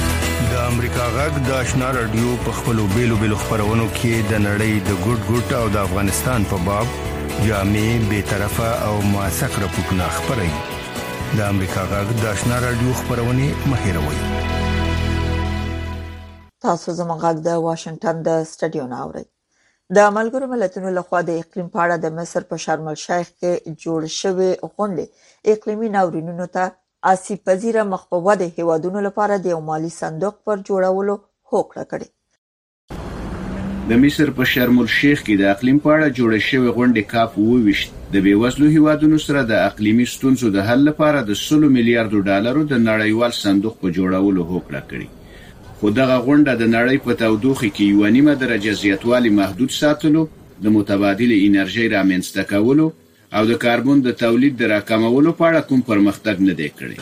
د 0.52 0.54
امریکا 0.72 1.04
غږ 1.18 1.34
د 1.48 1.50
آشنا 1.62 1.90
رادیو 2.00 2.30
په 2.46 2.52
خپلو 2.60 2.84
بیلو 2.94 3.16
بیلو 3.22 3.36
خبرونو 3.44 3.84
کې 3.98 4.14
د 4.32 4.34
نړۍ 4.46 4.74
د 4.88 4.90
ګډ 5.06 5.20
ګډ 5.28 5.50
او 5.60 5.68
د 5.76 5.78
افغانستان 5.88 6.42
په 6.54 6.58
باب 6.68 6.88
جامع 7.48 7.88
بې 8.10 8.22
طرفه 8.32 8.70
او 8.88 8.96
موثق 9.12 9.54
راپورونه 9.64 10.06
خبري 10.18 10.50
د 11.38 11.40
امریکا 11.52 11.86
غږ 11.94 12.08
د 12.22 12.24
آشنا 12.34 12.58
رادیو 12.66 12.92
خبرونه 13.00 13.46
مهیروي 13.72 14.20
تاسو 14.50 16.88
زموږ 17.00 17.28
غږ 17.28 17.44
د 17.48 17.64
واشنگټن 17.68 18.22
د 18.30 18.38
سټډیو 18.54 18.90
ناوړي 18.96 19.26
د 19.98 20.00
ملګرو 20.20 20.46
ملتونو 20.56 20.88
لخوا 21.00 21.20
د 21.30 21.32
اقلیم 21.46 21.68
په 21.76 21.80
اړه 21.86 21.96
د 22.06 22.08
مصر 22.22 22.42
په 22.54 22.58
شرم 22.68 22.88
الشیخ 22.96 23.28
کې 23.30 23.52
جوړ 23.84 24.02
شوې 24.22 24.52
غونډه 24.64 25.04
اقلیمي 25.56 25.88
ناورینونو 26.00 26.46
ته 26.58 26.66
آسیب 27.12 27.40
پذیره 27.48 27.84
مخ 27.92 28.04
په 28.12 28.18
ودې 28.26 28.60
هیوادونو 28.60 29.00
لپاره 29.06 29.38
د 29.38 29.46
یو 29.54 29.58
مالی 29.70 29.88
صندوق 29.96 30.36
پر 30.50 30.60
جوړولو 30.68 31.16
هوکړه 31.54 31.90
کړې 31.90 33.72
د 33.90 33.98
مصر 34.04 34.32
په 34.38 34.48
شرم 34.52 34.78
الشیخ 34.84 35.24
کې 35.24 35.40
د 35.42 35.50
اقلیم 35.56 35.82
په 35.88 35.96
اړه 35.96 36.18
جوړ 36.20 36.46
شوی 36.46 36.72
غونډه 36.78 37.10
کاپ 37.16 37.36
وویشت 37.40 37.98
د 38.14 38.24
بیوزلو 38.28 38.70
هیوادونو 38.78 39.20
سره 39.26 39.44
د 39.52 39.60
اقلیمي 39.72 40.06
ستونزو 40.14 40.54
د 40.56 40.66
حل 40.70 40.88
لپاره 40.92 41.26
د 41.32 41.40
100 41.42 41.72
میلیارډ 41.76 42.24
ډالرو 42.32 42.64
د 42.72 42.82
نړیوال 42.88 43.36
صندوق 43.42 43.76
په 43.84 43.94
جوړولو 44.00 44.48
هوکړه 44.48 44.90
کړې 44.94 45.78
خو 45.82 45.94
دغه 46.00 46.18
غونډه 46.26 46.58
د 46.62 46.74
نړۍ 46.78 47.06
په 47.10 47.20
تودوخه 47.24 47.74
کې 47.76 47.94
یو 48.00 48.14
نیمه 48.20 48.40
درجه 48.46 48.82
زیاتوالی 48.86 49.36
محدود 49.42 49.78
ساتلو 49.82 50.26
د 50.68 50.76
متبادل 50.80 51.36
انرژي 51.42 51.90
رامنځته 51.98 52.52
کولو 52.56 52.88
او 53.38 53.44
د 53.50 53.54
کاربن 53.62 54.02
د 54.06 54.10
تولید 54.22 54.58
د 54.58 54.64
راکمولو 54.72 55.32
په 55.38 55.46
اړه 55.50 55.62
کوم 55.70 55.80
پرمختګ 55.90 56.42
نه 56.48 56.54
دی 56.60 56.68
کړی 56.80 56.98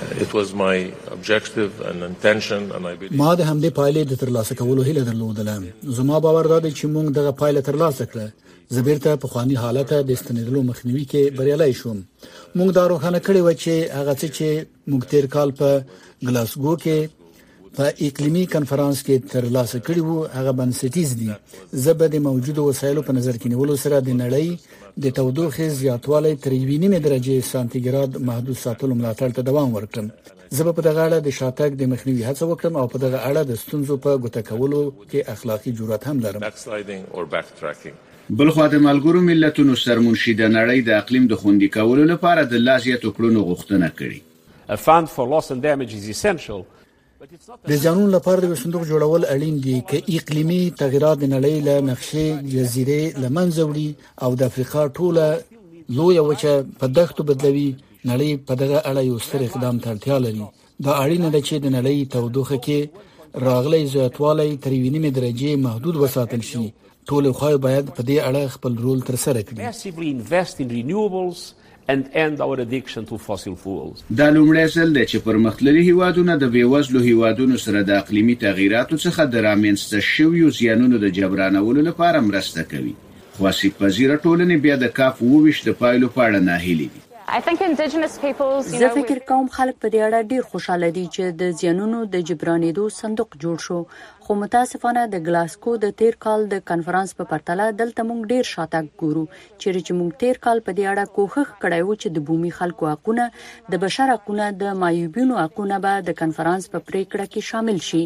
ما 3.21 3.33
د 3.41 3.49
همدې 3.49 3.73
پایلې 3.79 4.03
د 4.11 4.19
ترلاسه 4.21 4.55
کولو 4.61 4.85
هیله 4.89 5.03
درلودله 5.09 5.97
زما 5.99 6.19
باور 6.27 6.49
دا 6.53 6.59
دی 6.67 6.71
چې 6.79 6.85
موږ 6.93 7.07
دغه 7.19 7.31
پایله 7.43 7.61
ترلاسه 7.69 8.05
کړه 8.13 8.75
زبیرته 8.77 9.11
په 9.23 9.27
خواني 9.31 9.57
حالت 9.65 9.89
د 9.93 10.11
استنیدلو 10.17 10.61
مخنیوي 10.73 11.05
کې 11.13 11.21
بریالي 11.39 11.71
شوم 11.79 11.97
موږ 11.99 12.69
دا 12.79 12.83
روښانه 12.91 13.19
کړی 13.29 13.41
و 13.43 13.49
چې 13.63 13.75
هغه 14.01 14.13
څه 14.21 14.27
چې 14.35 14.49
موږ 14.91 15.01
تیر 15.13 15.25
کال 15.37 15.49
په 15.63 15.69
ګلاسګو 16.29 16.75
کې 16.85 16.99
په 17.79 17.85
اقليمي 18.07 18.45
کنفرانس 18.53 18.97
کې 19.03 19.31
ترلاسه 19.35 19.77
کړی 19.89 19.97
وو 20.05 20.17
هغه 20.37 20.51
بنسټیز 20.61 21.09
دي 21.19 21.29
زبر 21.87 22.09
د 22.15 22.17
موجوده 22.29 22.61
وسایلو 22.69 23.01
په 23.09 23.13
نظر 23.19 23.35
کې 23.37 23.45
نیولو 23.53 23.75
سره 23.83 23.97
د 24.07 24.09
نړۍ 24.23 24.49
د 24.99 25.07
تودوخې 25.11 25.67
زیاتوالی 25.69 26.35
تر 26.35 26.51
1.5 26.51 26.99
درجې 27.07 27.41
سانتیګراد 27.51 28.17
محدود 28.29 28.55
ساتلو 28.63 28.95
ملاتړ 28.95 29.29
ته 29.37 29.41
دوام 29.41 29.73
ورکړم 29.75 30.07
زه 30.57 30.71
په 30.77 30.81
دغه 30.87 31.01
اړه 31.07 31.17
د 31.25 31.29
شاتګ 31.39 31.71
د 31.81 31.83
مخنیوي 31.91 32.23
هڅه 32.29 32.43
وکړم 32.51 32.75
او 32.81 32.87
په 32.93 32.97
دغه 33.05 33.19
اړه 33.29 33.41
د 33.51 33.53
ستونزو 33.63 33.97
په 34.05 34.17
ګوته 34.23 34.41
کولو 34.49 34.81
کې 35.11 35.27
اخلاقی 35.35 35.71
جرأت 35.77 36.07
هم 36.07 36.17
لرم 36.25 36.41
بلخو 38.39 38.65
د 38.73 38.77
ملګرو 38.87 39.21
ملتونو 39.29 39.75
سرمنشي 39.85 40.33
د 40.41 40.51
نړۍ 40.57 40.85
د 40.89 40.97
اقلیم 41.03 41.25
د 41.31 41.39
خوندي 41.43 41.67
کولو 41.77 42.03
لپاره 42.11 42.41
د 42.51 42.53
لازمیت 42.67 43.05
کړونو 43.15 43.47
غوښتنه 43.49 43.87
کړې 43.99 44.19
A 44.75 44.77
fund 44.87 45.07
for 45.15 45.23
loss 45.35 45.47
and 45.53 45.61
damage 45.69 45.93
is 45.99 46.05
essential 46.15 46.61
د 47.69 47.73
ځانون 47.83 48.09
لپاره 48.17 48.39
د 48.45 48.53
صندوق 48.61 48.83
جوړول 48.91 49.21
اړین 49.33 49.55
دي 49.65 49.75
چې 49.89 49.97
اقليمي 50.21 50.61
تغیرات 50.81 51.17
د 51.23 51.27
نړۍ 51.35 51.55
له 51.67 51.75
نقشې 51.89 52.27
جزيره 52.53 53.01
لمنځه 53.23 53.61
وړي 53.69 53.89
او 54.23 54.31
د 54.39 54.49
افریقا 54.51 54.83
ټوله 54.99 55.25
لوی 55.97 56.17
وچه 56.29 56.51
په 56.79 56.85
دښتو 56.97 57.21
بدلوي 57.29 57.69
نړۍ 58.09 58.31
په 58.47 58.53
دغه 58.61 58.77
اړه 58.89 59.01
یو 59.09 59.17
ستر 59.25 59.41
اقدام 59.47 59.75
ته 59.85 59.93
اړتیا 59.93 60.17
لري 60.25 60.45
دا 60.85 60.93
اړینه 61.03 61.27
ده 61.35 61.39
چې 61.47 61.55
د 61.63 61.67
نړۍ 61.75 61.97
تودوخه 62.15 62.57
کې 62.65 62.79
راغلي 63.47 63.83
زیاتوالی 63.95 64.49
تر 64.65 64.71
2.5 64.89 65.15
درجه 65.19 65.51
محدود 65.67 65.95
وساتل 66.05 66.41
شي 66.51 66.65
ټول 67.09 67.25
خو 67.37 67.51
باید 67.65 67.85
په 67.95 68.01
دې 68.09 68.17
اړه 68.27 68.43
خپل 68.55 68.73
رول 68.85 68.99
تر 69.07 69.15
سره 69.25 69.41
کړي 69.49 70.85
and 71.87 72.09
end 72.13 72.39
our 72.41 72.59
addiction 72.65 73.03
to 73.05 73.15
fossil 73.27 73.55
fuels 73.63 73.97
دا 74.19 74.27
لومړی 74.35 74.65
ځل 74.75 74.93
دی 74.95 75.05
چې 75.11 75.17
پرمختللي 75.27 75.83
هیوادونه 75.89 76.35
د 76.43 76.51
بیوزلو 76.55 76.99
هیوادونو 77.09 77.57
سره 77.65 77.81
د 77.89 78.01
اقليمي 78.01 78.35
تغیراتو 78.45 78.97
څخه 79.03 79.21
د 79.35 79.45
رامنځته 79.49 79.99
شویو 80.09 80.49
زیانونو 80.61 80.97
د 81.05 81.13
جبرانولو 81.19 81.81
لپاره 81.91 82.19
مرسته 82.31 82.67
کوي 82.73 82.93
خو 83.37 83.47
اسی 83.53 83.69
پذیره 83.79 84.17
ټولنې 84.17 84.67
بیا 84.67 84.75
د 84.85 84.93
کاف 85.01 85.23
وویش 85.29 85.63
د 85.69 85.77
پایلو 85.83 86.13
په 86.17 86.27
اړه 86.27 86.45
نه 86.49 86.59
هیلي 86.65 86.89
دي 86.97 87.07
زه 87.31 88.87
فکر 88.87 89.19
کوم 89.27 89.45
خلک 89.57 89.75
په 89.81 89.91
دې 89.91 89.99
اړه 90.05 90.19
ډیر 90.33 90.47
خوشاله 90.53 90.87
دي 90.95 91.03
چې 91.11 91.37
د 91.41 91.51
زیانونو 91.59 91.99
د 92.15 92.23
جبرانېدو 92.29 92.87
صندوق 92.95 93.37
جوړ 93.43 93.63
شو 93.67 93.77
خو 94.25 94.31
متاسفانه 94.39 95.03
د 95.11 95.15
ګلاسکو 95.27 95.71
د 95.83 95.93
تیر 95.99 96.15
کال 96.25 96.41
د 96.49 96.57
کانفرنس 96.71 97.11
په 97.19 97.25
پرتله 97.29 97.65
دلته 97.77 98.03
مونږ 98.09 98.27
ډیر 98.33 98.47
شاته 98.49 98.81
ګورو 99.01 99.21
چیرې 99.35 99.79
چې 99.87 99.95
مونږ 100.01 100.11
تیر 100.23 100.39
کال 100.43 100.59
په 100.67 100.75
دې 100.79 100.85
اړه 100.91 101.05
کوښښ 101.15 101.55
کړی 101.63 101.79
و 101.87 101.87
چې 102.01 102.11
د 102.17 102.23
بومي 102.27 102.51
خلکو 102.57 102.89
حقونه 102.91 103.25
د 103.75 103.81
بشر 103.85 104.13
حقونه 104.15 104.49
د 104.61 104.77
مایوبینو 104.83 105.39
حقونه 105.45 105.79
به 105.85 105.93
د 106.09 106.17
کانفرنس 106.21 106.69
په 106.73 106.79
پریکړه 106.91 107.25
کې 107.31 107.41
شامل 107.49 107.77
شي 107.87 108.03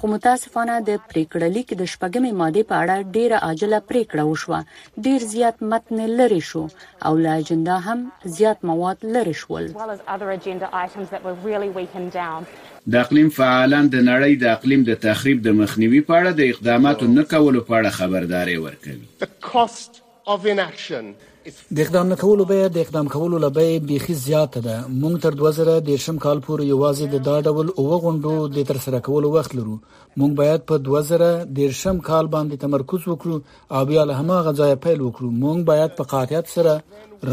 خو 0.00 0.10
متاسفانه 0.14 0.74
د 0.90 0.98
پریکړه 1.12 1.52
لیک 1.58 1.68
د 1.76 1.82
شپږمې 1.94 2.32
ماده 2.42 2.62
په 2.72 2.76
اړه 2.82 2.96
ډیره 3.16 3.36
عاجله 3.50 3.80
پریکړه 3.92 4.24
وشوه 4.30 4.60
ډیر 5.06 5.20
زیات 5.36 5.56
متن 5.74 5.98
لري 6.22 6.42
شو 6.50 6.62
او 6.64 7.16
لا 7.24 7.34
اجنډا 7.38 7.78
هم 7.86 8.00
زیات 8.40 8.58
مواد 8.72 8.98
لري 9.14 9.36
شول 9.44 9.64
د 12.90 12.94
اقلیم 13.04 13.28
فعالان 13.34 13.88
د 13.90 13.94
نړۍ 14.06 14.34
د 14.42 14.48
اقلیم 14.54 14.80
د 14.86 14.94
تخریب 15.02 15.42
د 15.42 15.48
مخنیوي 15.58 16.00
په 16.08 16.14
اړه 16.20 16.30
د 16.40 16.48
اقداماتو 16.54 17.06
نه 17.16 17.22
کولو 17.32 17.60
په 17.68 17.74
اړه 17.80 17.90
خبرداري 17.98 18.56
ورکوي 18.64 19.06
د 19.18 19.20
اقدام 21.84 22.10
کولو 22.24 22.44
به 22.50 22.58
د 22.78 22.80
اقدام 22.86 23.06
کولو 23.14 23.38
لبه 23.46 23.68
بيخي 23.92 24.14
زیات 24.24 24.58
ده 24.66 24.76
مونږ 24.88 25.16
تر 25.22 25.32
2013 25.46 26.18
کال 26.26 26.38
پورې 26.48 26.66
یوازې 26.74 27.04
د 27.16 27.18
دا 27.30 27.36
ډول 27.46 27.68
او 27.78 27.84
غونډو 28.04 28.34
د 28.58 28.60
تر 28.74 28.82
سره 28.90 29.00
کولو 29.08 29.32
وخت 29.38 29.56
لرو 29.62 29.78
مونږ 29.78 30.38
باید 30.44 30.66
په 30.72 30.84
2013 30.92 32.04
کال 32.10 32.32
باندې 32.36 32.64
تمرکز 32.68 33.08
وکړو 33.12 33.36
او 33.70 33.80
بیا 33.92 34.02
له 34.12 34.22
هغه 34.22 34.60
ځای 34.62 34.78
پیل 34.86 35.00
وکړو 35.08 35.28
مونږ 35.46 35.58
باید 35.74 35.90
په 35.98 36.02
قاطعیت 36.14 36.46
سره 36.60 36.72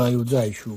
رايو 0.01 0.21
ځای 0.33 0.49
شو 0.63 0.71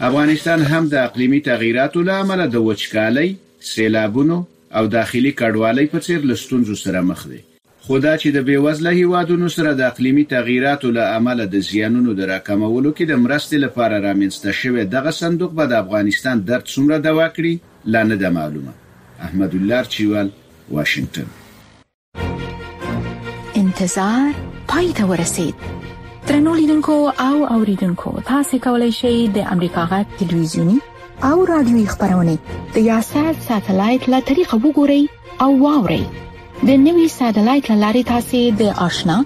افغانستان 0.00 0.60
هم 0.62 0.88
د 0.88 0.94
اقلیمي 0.94 1.40
تغیراتو 1.40 2.02
له 2.08 2.12
امله 2.20 2.46
د 2.46 2.54
وچکالۍ، 2.66 3.28
سیلابونو 3.72 4.44
او 4.78 4.84
داخلي 4.96 5.32
کډوالۍ 5.40 5.86
په 5.92 5.98
څیر 6.06 6.20
لستونزو 6.30 6.74
سره 6.84 7.00
مخ 7.10 7.20
دی. 7.30 7.40
خدا 7.86 8.12
چې 8.18 8.28
د 8.36 8.38
بیوزله 8.48 8.90
هیوادونو 9.00 9.46
سره 9.56 9.70
د 9.78 9.80
اقلیمي 9.92 10.24
تغیراتو 10.36 10.88
له 10.96 11.02
امله 11.18 11.44
د 11.54 11.56
زیانونو 11.70 12.10
د 12.18 12.20
راکمولو 12.30 12.90
کې 12.92 13.04
د 13.08 13.14
مرستې 13.24 13.56
لپاره 13.64 13.96
رامنځته 14.06 14.50
شوی 14.60 14.82
دغه 14.94 15.12
صندوق 15.20 15.50
به 15.58 15.64
د 15.66 15.72
افغانستان 15.82 16.36
درد 16.50 16.64
څومره 16.74 16.96
دوا 17.08 17.26
کړي 17.36 17.54
لا 17.92 18.02
نه 18.10 18.14
ده 18.16 18.28
معلومه. 18.38 18.72
احمد 19.26 19.52
الله 19.54 19.82
چیوال، 19.94 20.28
واشنگتن 20.70 21.28
انتظار 23.62 24.28
پای 24.68 24.88
ته 24.96 25.04
ورسید 25.10 25.54
ترنو 26.26 26.54
لیدونکو 26.54 26.92
او 27.20 27.44
اوریدونکو 27.52 28.10
تاسو 28.26 28.58
کولی 28.64 28.90
شئ 28.98 29.12
د 29.36 29.42
امریکا 29.54 29.82
غا 29.90 29.96
ټلویزیونی 30.20 30.76
او 31.30 31.40
رادیوي 31.50 31.84
خبرونه 31.92 32.38
د 32.76 32.78
یاشر 32.86 33.28
ساتلایت 33.48 34.06
له 34.14 34.20
طریقو 34.30 34.58
وګورئ 34.66 35.02
او 35.46 35.48
واورئ 35.64 36.02
د 36.68 36.70
نوي 36.86 37.04
ساتلایت 37.16 37.68
لارې 37.70 38.06
تاسو 38.12 38.40
د 38.60 38.70
آشنا 38.86 39.16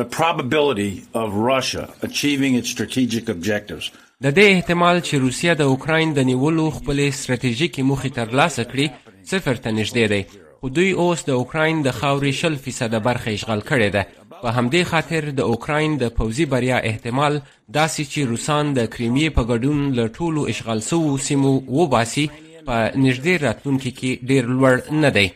The 0.00 0.04
probability 0.14 1.04
of 1.26 1.36
Russia 1.50 1.82
achieving 2.08 2.56
its 2.62 2.72
strategic 2.72 3.30
objectives 3.34 3.86
د 4.22 4.26
دې 4.36 4.44
احتمال 4.56 4.98
چې 5.08 5.14
روسیه 5.24 5.52
د 5.60 5.62
اوکراین 5.70 6.12
د 6.14 6.20
نیولو 6.30 6.64
خپلې 6.76 7.06
ستراتیژیکې 7.20 7.82
موخې 7.90 8.10
ترلاسه 8.18 8.62
کړي 8.70 8.86
صفر 9.32 9.56
ته 9.64 9.70
نږدې 9.78 10.04
دی 10.12 10.22
خو 10.60 10.68
دوی 10.76 10.90
اوس 11.02 11.20
د 11.26 11.30
اوکراین 11.40 11.76
د 11.86 11.90
خاورې 11.98 12.32
شل 12.40 12.54
فیصده 12.66 12.98
برخه 13.08 13.28
اشغال 13.38 13.60
کړې 13.70 13.88
ده 13.96 14.02
په 14.42 14.48
همدې 14.56 14.82
خاطر 14.90 15.22
د 15.38 15.42
اوکراین 15.54 15.98
د 16.02 16.04
پوځي 16.20 16.44
بریا 16.52 16.78
احتمال 16.90 17.34
داسې 17.78 18.02
چې 18.12 18.20
روسان 18.30 18.64
د 18.78 18.88
کریمې 18.94 19.28
په 19.36 19.42
ګډون 19.50 19.78
له 19.98 20.04
ټولو 20.16 20.40
اشغال 20.52 20.78
سوو 20.90 21.12
سیمو 21.28 21.52
وباسي 21.78 22.26
په 22.66 22.74
نږدې 23.04 23.34
راتلونکي 23.46 23.90
کې 23.98 24.10
ډیر 24.28 24.44
لوړ 24.56 24.76
نه 25.02 25.10
دی 25.16 25.28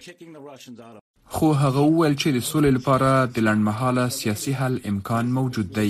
خو 1.36 1.48
هغه 1.62 1.80
وویل 1.90 2.14
چې 2.22 2.28
د 2.36 2.40
سولې 2.50 2.70
لپاره 2.78 3.10
د 3.34 3.36
لنډمحاله 3.46 4.06
سیاسي 4.20 4.52
حل 4.62 4.74
امکان 4.94 5.24
موجود 5.38 5.68
دی 5.78 5.88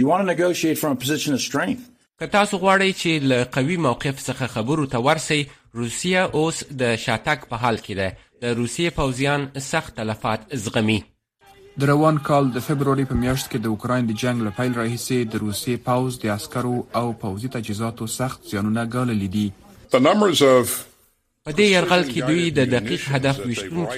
You 0.00 0.04
want 0.10 0.20
to 0.24 0.28
negotiate 0.34 0.76
from 0.82 0.92
a 0.96 0.98
position 1.04 1.32
of 1.38 1.40
strength. 1.50 1.80
که 2.20 2.26
تاسو 2.28 2.56
غواړئ 2.58 2.90
چې 3.02 3.12
له 3.30 3.44
قوي 3.54 3.76
موقف 3.84 4.18
څخه 4.24 4.46
خبرو 4.54 4.86
ته 4.94 4.98
ورسئ 5.06 5.38
روسیه 5.74 6.24
اوس 6.40 6.58
د 6.80 6.82
شاتګ 7.04 7.38
په 7.52 7.56
حال 7.62 7.78
کې 7.84 7.94
ده 8.00 8.08
د 8.44 8.58
روسیې 8.58 8.90
پوځیان 8.98 9.46
سخت 9.68 9.96
تلفات 10.00 10.44
زغمي 10.64 10.98
د 11.84 11.90
روان 11.92 12.18
کال 12.28 12.44
د 12.56 12.66
فبروري 12.66 13.06
په 13.12 13.20
میاشت 13.22 13.46
کې 13.50 13.58
د 13.66 13.72
اوکراین 13.76 14.04
د 14.10 14.18
جنگ 14.24 14.38
له 14.48 14.52
پیل 14.58 14.72
راهیسې 14.80 15.18
د 15.36 15.44
روسیې 15.44 15.76
پوځ 15.88 16.10
د 16.26 16.34
عسکرو 16.36 16.76
او 16.98 17.04
پوځي 17.24 17.48
تجهیزاتو 17.56 18.12
سخت 18.20 18.48
زیانونه 18.52 18.84
ګاللې 18.94 19.28
دي 19.34 19.46
The 19.96 20.00
numbers 20.10 20.40
of 20.56 20.64
په 21.50 21.56
دې 21.62 21.68
يرغل 21.76 22.02
کې 22.12 22.20
دوی 22.28 22.42
د 22.58 22.60
دقیق 22.74 23.02
هدف 23.14 23.36
وشتونکو 23.44 23.92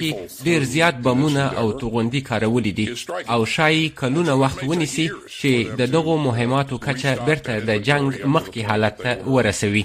ډیر 0.45 0.61
زیات 0.73 0.95
بمونه 1.07 1.43
او 1.61 1.65
توغوندي 1.81 2.21
کارولې 2.29 2.71
دي 2.79 2.85
او 3.33 3.39
شایي 3.55 3.83
کلونه 4.01 4.33
وخت 4.43 4.59
ونیسي 4.69 5.05
چې 5.09 5.51
د 5.81 5.83
دغو 5.95 6.13
مهماتو 6.27 6.75
کچه 6.85 7.11
برته 7.27 7.53
د 7.69 7.71
جنگ 7.89 8.05
مخکې 8.35 8.61
حالت 8.69 8.95
ته 9.03 9.11
ورسوي 9.35 9.83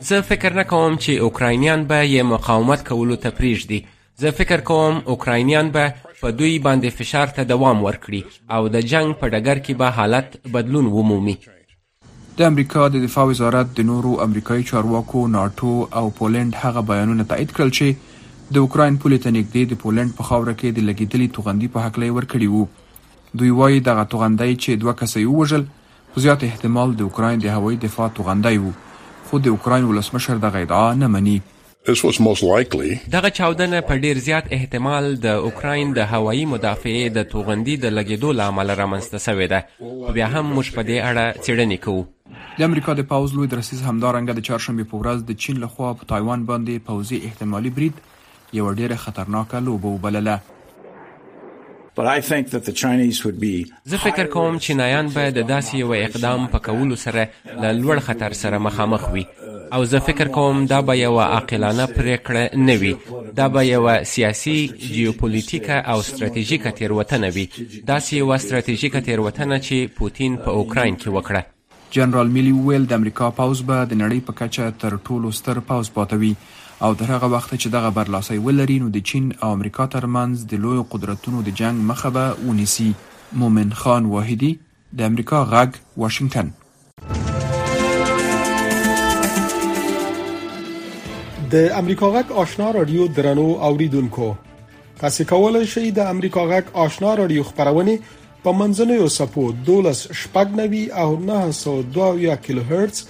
زه 0.00 0.20
فکر 0.20 0.52
نه 0.54 0.62
کوم 0.64 0.94
چې 0.96 1.08
اوکراینیان 1.26 1.84
به 1.90 1.98
یې 2.08 2.22
مقاومت 2.30 2.86
کولو 2.88 3.16
ته 3.24 3.30
پریږدي 3.38 3.78
زه 4.22 4.30
فکر 4.40 4.60
کوم 4.70 4.98
اوکراینیان 5.14 5.68
به 5.76 5.92
په 6.22 6.30
دوی 6.40 6.58
باندې 6.66 6.88
فشار 6.98 7.26
ته 7.36 7.44
دوام 7.52 7.82
ورکړي 7.86 8.20
او 8.56 8.68
د 8.74 8.84
جنگ 8.92 9.14
په 9.22 9.28
ډګر 9.36 9.62
کې 9.64 9.78
به 9.82 9.96
حالت 10.00 10.36
بدلون 10.56 10.90
ومومي 10.96 11.34
د 12.40 12.42
امریکا 12.50 12.88
د 12.96 13.04
دفاع 13.06 13.24
وزارت 13.32 13.72
د 13.76 13.88
نورو 13.90 14.12
امریکایي 14.26 14.64
چارواکو 14.70 15.26
ناتو 15.36 15.72
او 16.00 16.10
پولند 16.20 16.58
هغه 16.64 16.82
بیانونه 16.92 17.24
تایید 17.32 17.54
کړل 17.58 17.72
چې 17.78 18.52
د 18.54 18.64
اوکراین 18.64 18.98
پولې 19.04 19.24
ته 19.26 19.36
نږدې 19.38 19.70
د 19.72 19.82
پولند 19.86 20.16
په 20.18 20.28
خاوره 20.30 20.54
کې 20.54 20.78
د 20.78 20.90
لګیدلې 20.90 21.36
توغندي 21.38 21.70
په 21.78 21.86
حق 21.86 22.00
لې 22.02 22.18
ورکړي 22.18 22.48
وو 22.54 23.40
دوی 23.40 23.54
وایي 23.60 23.80
دغه 23.90 24.04
توغندۍ 24.16 24.52
چې 24.64 24.80
دوه 24.84 24.94
کسې 25.02 25.32
وژل 25.38 25.64
خو 26.12 26.26
زیات 26.26 26.44
احتمال 26.50 26.94
د 27.00 27.06
اوکراین 27.08 27.44
د 27.46 27.54
هوایي 27.58 27.78
دفاع 27.88 28.08
توغندۍ 28.18 28.58
وو 28.66 28.72
خو 29.28 29.38
د 29.44 29.52
اوکرين 29.54 29.86
ولسمشر 29.90 30.40
د 30.44 30.56
غیدعا 30.56 30.86
نه 31.02 31.12
مني 31.18 31.36
This 31.88 32.00
was 32.04 32.16
most 32.26 32.42
likely. 32.46 32.92
دغه 33.12 33.28
چاودنه 33.38 33.80
په 33.88 33.98
ډیر 34.04 34.18
زیات 34.28 34.46
احتمال 34.56 35.04
د 35.26 35.42
اوکراین 35.50 35.92
د 35.98 36.08
هوایی 36.12 36.44
مدافعې 36.52 37.12
د 37.18 37.26
توغندي 37.34 37.76
د 37.84 37.94
لګیدو 37.98 38.32
لامل 38.38 38.72
رامنځته 38.80 39.22
شوې 39.26 39.46
ده. 39.52 40.10
بیا 40.16 40.26
هم 40.32 40.44
موږ 40.56 40.74
په 40.78 40.86
دې 40.88 40.98
اړه 41.10 41.24
څېړنې 41.44 41.78
کوو. 41.84 42.02
د 42.58 42.68
امریکا 42.68 42.96
د 43.00 43.06
پاوز 43.12 43.34
لوی 43.38 43.52
درسیز 43.54 43.82
همدارنګه 43.90 44.34
د 44.40 44.46
چهارشنبه 44.48 44.88
په 44.94 45.02
ورځ 45.04 45.30
د 45.30 45.46
چین 45.46 45.62
لخوا 45.66 45.92
په 46.00 46.10
تایوان 46.14 46.46
باندې 46.50 46.84
پوزي 46.90 47.20
احتمالي 47.30 47.74
برید 47.78 48.02
یو 48.60 48.72
ډیر 48.82 48.98
خطرناک 49.06 49.54
لوبه 49.70 49.94
وبلله. 49.96 50.38
زه 53.84 53.96
فکر 53.96 54.24
کوم 54.26 54.58
چې 54.58 54.70
نایان 54.70 55.08
به 55.08 55.30
د 55.36 55.46
داسې 55.50 55.74
یو 55.74 55.92
اقدام 55.94 56.42
په 56.54 56.58
کولو 56.64 56.96
سره 57.02 57.22
له 57.60 57.70
لوړ 57.78 57.98
خطر 58.08 58.32
سره 58.40 58.58
مخامخ 58.64 59.06
وي 59.12 59.24
او 59.78 59.80
زه 59.92 59.98
فکر 60.08 60.28
کوم 60.34 60.66
دا 60.72 60.80
به 60.90 60.96
یو 60.98 61.20
عاقلانه 61.20 61.86
پریکړه 61.86 62.56
نه 62.66 62.74
وي 62.82 62.96
دا 63.38 63.48
به 63.54 63.64
یو 63.68 63.86
سیاسي 64.12 64.56
جیوپولیټیکا 64.68 65.88
او 65.94 66.02
ستراتیژیکا 66.10 66.70
تیروتنه 66.80 67.28
وي 67.38 67.46
داسې 67.90 68.12
یو 68.12 68.38
ستراتیژیکا 68.44 69.00
تیروتنه 69.08 69.60
چې 69.62 69.98
پوتین 70.02 70.36
په 70.44 70.48
اوکرين 70.58 70.96
کې 71.02 71.16
وکړه 71.16 71.96
جنرال 71.96 72.28
میلی 72.36 72.52
ویل 72.52 72.86
د 72.92 73.00
امریکا 73.00 73.30
پاوز 73.40 73.62
به 73.70 73.84
د 73.90 74.00
نړۍ 74.04 74.20
په 74.26 74.32
کچه 74.44 74.70
تر 74.84 74.98
ټولو 75.10 75.30
ستر 75.40 75.58
پاوز 75.72 75.90
پاتوي 75.98 76.32
پا 76.38 76.55
او 76.82 76.94
تر 76.94 77.04
هغه 77.14 77.26
وخته 77.26 77.56
چې 77.56 77.66
دغه 77.68 77.90
برلاسي 77.90 78.38
ولري 78.46 78.78
نو 78.78 78.88
د 78.96 79.02
چین 79.10 79.32
او 79.42 79.50
امریکا 79.52 79.86
ترمنځ 79.86 80.46
د 80.52 80.64
لوی 80.64 80.82
قدرتونو 80.94 81.42
د 81.46 81.56
جنگ 81.60 81.80
مخه 81.90 82.10
به 82.16 82.34
ونیسي 82.50 82.88
مومن 83.42 83.70
خان 83.82 84.04
واحدی 84.16 84.52
د 85.00 85.08
امریکا 85.10 85.44
غږ 85.50 85.70
واشنگتن 86.02 86.50
د 91.52 91.72
امریکا 91.80 92.06
غږ 92.16 92.32
آشنا 92.44 92.70
رادیو 92.78 93.06
درنو 93.16 93.50
اوریدونکو 93.70 94.32
تاسو 95.00 95.24
کولای 95.32 95.66
شئ 95.74 95.90
د 96.00 96.14
امریکا 96.14 96.42
غږ 96.52 96.64
آشنا 96.88 97.14
رادیو 97.22 97.42
خبرونه 97.42 97.98
په 98.46 98.52
منځنوي 98.62 99.08
سپو 99.20 99.46
12 99.70 100.18
شپږ 100.22 100.60
نوي 100.60 100.92
او 101.02 101.08
902 101.28 102.36
کیلو 102.46 102.62
هرتز 102.72 103.04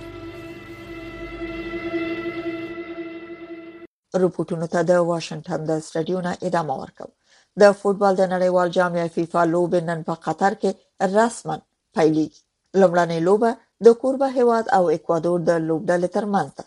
رپورټونو 4.23 4.67
ته 4.73 4.79
د 4.91 4.97
واشنگټن 5.11 5.59
د 5.69 5.77
سټډیونه 5.87 6.31
ادامه 6.47 6.75
ورکوي 6.81 7.13
د 7.61 7.77
فوتبال 7.81 8.13
د 8.21 8.29
نړیوال 8.33 8.67
جام 8.77 8.93
فیفا 9.15 9.41
لوبې 9.53 9.81
نن 9.89 9.99
په 10.09 10.15
قطر 10.25 10.53
کې 10.61 10.71
رسما 11.15 11.55
پیلېږي 11.95 12.41
لومړنۍ 12.81 13.19
لوبه 13.27 13.49
د 13.85 13.99
کوربه 14.01 14.27
هیواد 14.41 14.65
او 14.77 14.83
اکوادور 14.95 15.39
د 15.49 15.63
لوبډلې 15.69 16.09
ترمنځ 16.15 16.49
ده 16.57 16.65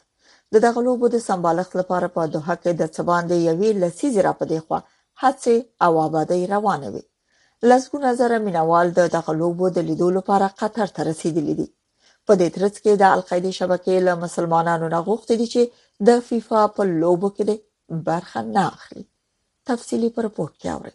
د 0.53 0.57
دغه 0.69 0.79
لوبو 0.87 1.07
د 1.15 1.23
سمبالښت 1.29 1.73
لپاره 1.81 2.07
په 2.17 2.23
دوه 2.37 2.55
کې 2.63 2.73
د 2.81 2.93
څباندې 2.95 3.37
یوې 3.51 3.71
لسیزې 3.85 4.21
را 4.29 4.33
پدې 4.41 4.59
خو 4.67 4.75
هڅه 5.23 5.57
او 5.85 5.93
آبادی 6.07 6.43
روانه 6.57 6.89
وي 6.95 7.03
لسګونه 7.71 8.09
زره 8.21 8.37
مینوال 8.47 8.87
د 8.99 9.01
دغه 9.17 9.33
لوبو 9.41 9.67
د 9.73 9.79
لیدو 9.89 10.09
لپاره 10.19 10.47
قطر 10.61 10.89
ته 10.97 11.01
رسیدلي 11.11 11.55
دي 11.61 11.67
په 12.27 12.33
دې 12.41 12.49
ترڅ 12.57 12.75
کې 12.85 12.93
د 12.97 13.05
القاعده 13.17 13.51
شبکې 13.59 13.95
له 14.07 14.13
مسلمانانو 14.25 14.87
نه 14.95 14.99
غوښتي 15.09 15.35
دي 15.41 15.47
چې 15.55 15.63
د 16.09 16.23
فیفا 16.29 16.63
په 16.77 16.83
لوبو 17.03 17.29
کې 17.37 17.45
برخه 18.09 18.41
نه 18.55 18.63
اخلي 18.77 19.05
تفصيلي 19.71 20.11
پر 20.17 20.27
پورت 20.37 20.55
کې 20.63 20.69
اوري 20.77 20.93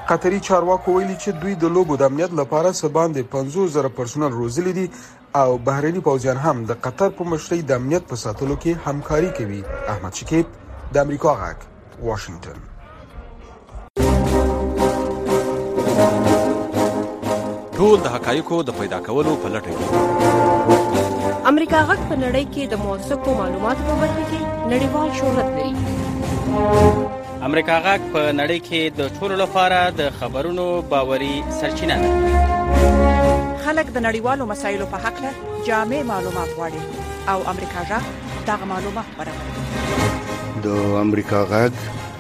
قطري 0.10 0.40
چارواکو 0.40 0.94
ویلي 0.98 1.16
چې 1.18 1.30
دوی 1.42 1.56
د 1.56 1.64
لوګو 1.76 1.98
د 2.00 2.02
امنیت 2.04 2.32
لپاره 2.42 2.72
سباندې 2.72 3.22
50000 3.22 3.90
پرسونل 3.98 4.32
روزلي 4.32 4.74
دي 4.74 4.92
او 5.36 5.58
بهرني 5.58 6.00
پوځیان 6.00 6.38
هم 6.46 6.66
د 6.66 6.72
قطر 6.86 7.10
په 7.10 7.24
مشرۍ 7.24 7.62
د 7.66 7.72
امنیت 7.80 8.04
په 8.08 8.16
ساتلو 8.16 8.56
کې 8.56 8.88
همکاري 8.88 9.30
کوي 9.38 9.64
احمد 9.88 10.14
شکیب 10.14 10.46
د 10.94 10.98
امریکا 11.06 11.32
غاک 11.42 11.58
واشنگتن 12.08 12.60
ټول 17.78 17.98
د 18.02 18.08
حقایقو 18.16 18.64
د 18.64 18.78
پیدا 18.80 19.00
کولو 19.06 19.36
په 19.44 19.50
لټه 19.54 19.72
کې 19.78 20.44
امریکا 21.50 21.80
غږ 21.90 22.00
په 22.10 22.16
نړۍ 22.24 22.46
کې 22.54 22.64
د 22.72 22.74
موثقو 22.84 23.32
معلوماتو 23.42 23.82
په 23.88 23.96
برخه 24.04 24.24
کې 24.30 24.40
نړیوال 24.72 25.10
شهرت 25.20 25.48
لري 25.58 25.74
امریکا 27.50 27.76
غږ 27.88 28.02
په 28.16 28.22
نړۍ 28.40 28.60
کې 28.68 28.82
د 29.00 29.02
ټولو 29.20 29.36
لپاره 29.44 29.80
د 30.00 30.10
خبرونو 30.22 30.66
باوري 30.96 31.36
سرچینه 31.60 31.98
ده 32.06 32.10
خلک 33.64 33.94
د 33.94 34.02
نړیوالو 34.08 34.50
مسایلو 34.56 34.90
په 34.98 35.04
حق 35.08 35.22
له 35.26 35.32
جامع 35.72 36.00
معلومات 36.12 36.50
غواړي 36.58 36.82
او 37.34 37.38
امریکا 37.56 37.86
غږ 37.94 38.06
دغه 38.52 38.66
معلومات 38.76 39.16
برابروي 39.24 40.68
د 40.70 41.02
امریکا 41.08 41.46
غږ 41.54 41.74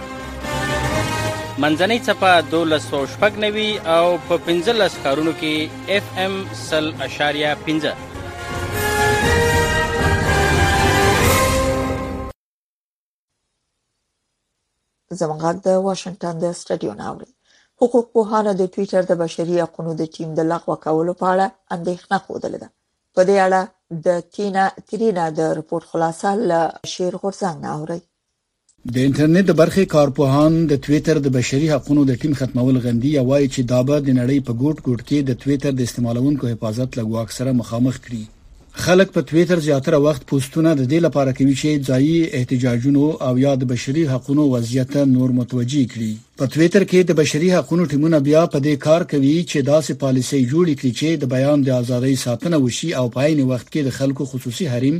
منځنۍ 1.62 1.98
چپه 2.06 2.26
1290 2.40 3.76
او 3.96 4.06
په 4.28 4.34
15 4.46 5.02
ښارونو 5.02 5.32
کې 5.40 5.54
اف 5.96 6.04
ام 6.24 6.34
0.5 6.60 7.86
زمونږ 15.20 15.44
د 15.66 15.68
واشنگټن 15.86 16.34
د 16.40 16.46
سټډیو 16.60 16.92
ناوړي 17.02 17.28
حقوق 17.80 18.06
پوهانو 18.14 18.50
د 18.60 18.62
ټوئیټر 18.74 19.02
د 19.10 19.12
بشري 19.22 19.56
حقوقو 19.64 19.92
د 20.00 20.02
ټیم 20.14 20.28
د 20.38 20.40
لغوه 20.52 20.76
کولو 20.84 21.12
په 21.20 21.26
اړه 21.32 21.46
اندېښنه 21.76 22.16
خوده 22.24 22.48
ده 22.62 22.68
په 23.14 23.20
دې 23.28 23.36
اړه 23.46 23.60
د 24.06 24.08
کینا 24.34 24.64
ترینا 24.88 25.24
د 25.38 25.40
رپورت 25.60 25.84
خلاصه 25.92 26.28
ل 26.50 26.52
شیر 26.94 27.12
غورځنګ 27.22 27.56
ناوړي 27.66 28.00
د 28.84 28.96
انټرنیټ 29.06 29.44
د 29.48 29.52
برخې 29.60 29.84
کارپوهان 29.92 30.54
د 30.68 30.72
ټوئیټر 30.84 31.18
د 31.24 31.28
بشري 31.36 31.66
حقوقو 31.70 32.02
د 32.10 32.16
ټیم 32.20 32.32
ختمول 32.38 32.76
غندي 32.84 33.08
یا 33.14 33.22
وایي 33.30 33.48
چې 33.54 33.62
دا 33.70 33.80
به 33.88 33.96
د 34.04 34.08
نړۍ 34.20 34.38
په 34.46 34.52
ګوټ 34.62 34.76
ګوټ 34.86 35.00
کې 35.08 35.18
د 35.22 35.30
ټوئیټر 35.42 35.72
د 35.80 35.88
استعمالونکو 35.88 36.44
حفاظت 36.52 36.88
لګو 36.98 37.16
اکثره 37.24 37.52
مخامخ 37.60 37.94
کړي 38.04 38.22
خلک 38.84 39.08
په 39.16 39.20
ټوئیټر 39.30 39.58
زیاتره 39.66 39.98
وخت 40.06 40.22
پوسټونه 40.30 40.70
د 40.78 40.82
دې 40.92 40.98
لپاره 41.06 41.36
کوي 41.40 41.54
چې 41.60 41.70
ځایي 41.88 42.18
احتجاجونو 42.38 43.04
او 43.26 43.32
یا 43.44 43.52
د 43.62 43.70
بشري 43.72 44.04
حقوقو 44.12 44.44
وضعیت 44.54 44.96
نور 45.14 45.30
متوجي 45.40 45.82
کړي 45.92 46.12
په 46.38 46.44
ټوئیټر 46.52 46.82
کې 46.92 47.00
د 47.10 47.18
بشري 47.20 47.48
حقوقو 47.56 47.84
ټیمونه 47.90 48.18
بیا 48.30 48.42
په 48.54 48.58
دې 48.68 48.74
کار 48.86 49.00
کوي 49.10 49.34
چې 49.50 49.58
داسې 49.72 49.92
پالیسۍ 50.04 50.40
جوړې 50.50 50.72
کړي 50.80 50.92
چې 51.00 51.08
د 51.22 51.32
بیان 51.34 51.58
د 51.68 51.76
ازادۍ 51.80 52.14
ساتنه 52.24 52.56
وشي 52.64 52.88
او 53.02 53.04
په 53.18 53.26
عین 53.26 53.40
وخت 53.52 53.66
کې 53.72 53.80
د 53.86 53.90
خلکو 53.98 54.22
خصوصي 54.32 54.66
حریم 54.76 54.96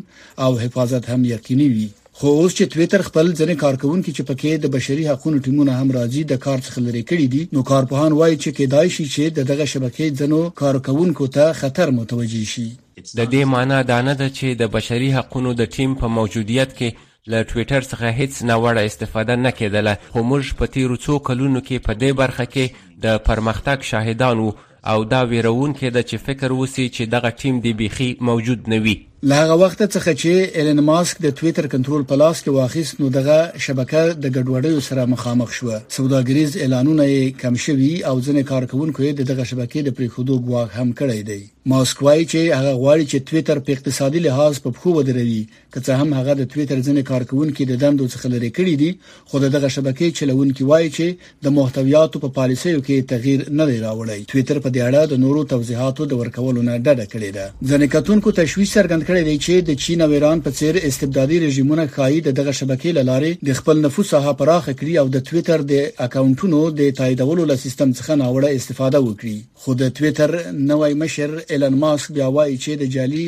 او 0.49 0.51
حفاظت 0.65 1.03
هم 1.17 1.25
یقیني 1.35 1.69
وي 1.79 1.89
خو 2.23 2.29
اوس 2.39 2.55
چې 2.57 2.63
ټوئیټر 2.73 3.03
خپل 3.05 3.29
ځنې 3.37 3.55
کارکونکو 3.61 4.13
چې 4.17 4.25
پکې 4.31 4.51
د 4.65 4.71
بشري 4.73 5.05
حقوقو 5.11 5.39
ټیمونه 5.47 5.77
هم 5.77 5.93
راځي 5.97 6.25
د 6.33 6.41
کار 6.47 6.59
څخه 6.67 6.83
لري 6.89 7.01
کړی 7.11 7.29
دي 7.35 7.41
نو 7.57 7.63
کارپوهان 7.71 8.17
وایي 8.19 8.37
چې 8.39 8.51
کېدای 8.59 8.91
شي 8.97 9.07
چې 9.13 9.47
دغه 9.53 9.67
شبکې 9.75 10.19
ځنو 10.21 10.41
کارکونکو 10.63 11.29
ته 11.39 11.57
خطر 11.63 11.95
متوجي 12.01 12.43
شي 12.53 12.67
د 12.73 13.23
دې 13.23 13.53
معنی 13.55 13.81
دا 13.93 14.01
نه 14.11 14.17
ده 14.21 14.35
چې 14.39 14.61
د 14.65 14.69
بشري 14.77 15.09
حقوقو 15.17 15.55
د 15.65 15.73
ټیم 15.79 15.97
په 16.05 16.13
موجودیت 16.21 16.77
کې 16.79 17.35
له 17.35 17.47
ټوئیټر 17.53 17.89
څخه 17.93 18.13
هیڅ 18.21 18.45
ناوړه 18.51 18.87
استفاده 18.93 19.41
نه 19.49 19.55
کېدله 19.61 19.99
خو 20.13 20.27
موږ 20.33 20.61
په 20.63 20.75
تیرو 20.79 21.01
څو 21.07 21.21
کلونو 21.31 21.65
کې 21.69 21.85
په 21.91 22.01
دې 22.03 22.25
برخه 22.25 22.51
کې 22.55 22.97
د 23.07 23.23
پرمختګ 23.31 23.91
شاهدان 23.93 24.45
وو 24.49 24.55
او 24.95 24.99
دا 25.15 25.25
ویرون 25.33 25.75
کې 25.83 25.99
د 25.99 26.07
چې 26.13 26.27
فکر 26.31 26.59
وسی 26.63 26.87
چې 26.89 27.15
دغه 27.19 27.39
ټیم 27.43 27.67
دی 27.69 27.77
بيخي 27.85 28.17
موجود 28.33 28.71
نه 28.77 28.87
وي 28.89 29.01
لغه 29.23 29.55
وخت 29.63 29.81
څخه 29.83 30.13
چې 30.21 30.31
ایلن 30.61 30.79
ماسک 30.85 31.19
د 31.25 31.35
ټوئیټر 31.41 31.67
کنټرول 31.75 32.05
په 32.11 32.17
لاس 32.21 32.39
کې 32.43 32.51
واخیست 32.59 33.01
نو 33.01 33.09
دغه 33.17 33.37
شبکه 33.65 34.05
د 34.25 34.35
ګډوډیو 34.37 34.81
سره 34.89 35.05
مخامخ 35.13 35.51
شو 35.57 35.67
سوداګریز 35.97 36.55
اعلانونه 36.63 37.09
کم 37.43 37.55
شوي 37.65 37.91
او 38.09 38.15
ځینې 38.27 38.43
کارکونکو 38.53 39.03
یې 39.09 39.29
دغه 39.31 39.45
شبکې 39.51 39.81
د 39.89 39.97
پریخودو 39.99 40.37
ګواښ 40.45 40.69
هم 40.81 40.93
کړی 41.01 41.27
دی 41.33 41.41
ماسک 41.73 42.01
وایي 42.07 42.23
چې 42.33 42.57
هغه 42.61 42.71
غواړي 42.77 43.11
چې 43.11 43.29
ټوئیټر 43.29 43.59
په 43.67 43.77
اقتصادي 43.79 44.21
لحاظ 44.29 44.61
په 44.67 44.73
خو 44.83 44.95
ودروي 44.99 45.41
که 45.59 45.83
څه 45.83 46.01
هم 46.01 46.15
هغه 46.19 46.39
د 46.41 46.49
ټوئیټر 46.53 46.79
ځینې 46.79 47.09
کارکونکو 47.13 47.69
د 47.73 47.81
دندو 47.85 48.09
څخه 48.15 48.33
لري 48.37 48.51
کړی 48.61 48.75
دي 48.85 48.91
خو 49.33 49.43
دغه 49.47 49.73
شبکې 49.77 50.19
چلونکو 50.21 50.71
وایي 50.73 50.89
چې 50.97 51.29
د 51.49 51.55
محتویاتو 51.59 52.25
په 52.25 52.35
پالیسیو 52.41 52.81
کې 52.81 53.11
تغییر 53.13 53.45
نه 53.61 53.69
دی 53.73 53.77
راوړی 53.85 54.25
ټوئیټر 54.31 54.65
په 54.65 54.75
دې 54.77 54.91
اړه 54.91 55.15
د 55.15 55.23
نورو 55.27 55.45
توضیحاتو 55.55 56.09
د 56.15 56.23
ورکولو 56.23 56.59
نه 56.71 56.81
ډډه 56.87 57.07
کړې 57.15 57.39
ده 57.39 57.47
ځینې 57.51 57.95
کتونکو 57.99 58.37
تشویش 58.43 58.73
څرګند 58.79 59.09
کړی 59.11 59.25
دی 59.29 59.37
چې 59.45 59.65
د 59.69 59.79
چین 59.83 60.03
او 60.05 60.09
ایران 60.17 60.41
په 60.47 60.51
څیر 60.59 60.77
استبدادي 60.89 61.39
رژیمونه 61.45 61.85
ښایي 61.95 62.19
دغه 62.39 62.53
شبکې 62.59 62.91
لارې 63.09 63.31
د 63.49 63.59
خپل 63.61 63.81
نفوذ 63.87 64.07
ساحه 64.15 64.35
پراخه 64.43 64.75
کړي 64.81 64.95
او 65.03 65.07
د 65.15 65.25
ټوئیټر 65.29 65.65
د 65.71 65.75
اکاونټونو 66.07 66.61
د 66.81 66.93
تاییدولو 67.01 67.47
له 67.53 67.57
سیستم 67.65 67.95
څخه 67.99 68.19
ناوړه 68.23 68.51
استفاده 68.61 69.01
وکړي 69.07 69.37
خو 69.63 69.75
د 69.83 69.93
ټوئیټر 69.97 70.37
نوې 70.71 70.93
مشر 71.03 71.35
ایلن 71.57 71.81
ماسک 71.85 72.13
بیا 72.19 72.29
وایي 72.37 72.57
چې 72.63 72.83
د 72.83 72.95
جالي 72.99 73.25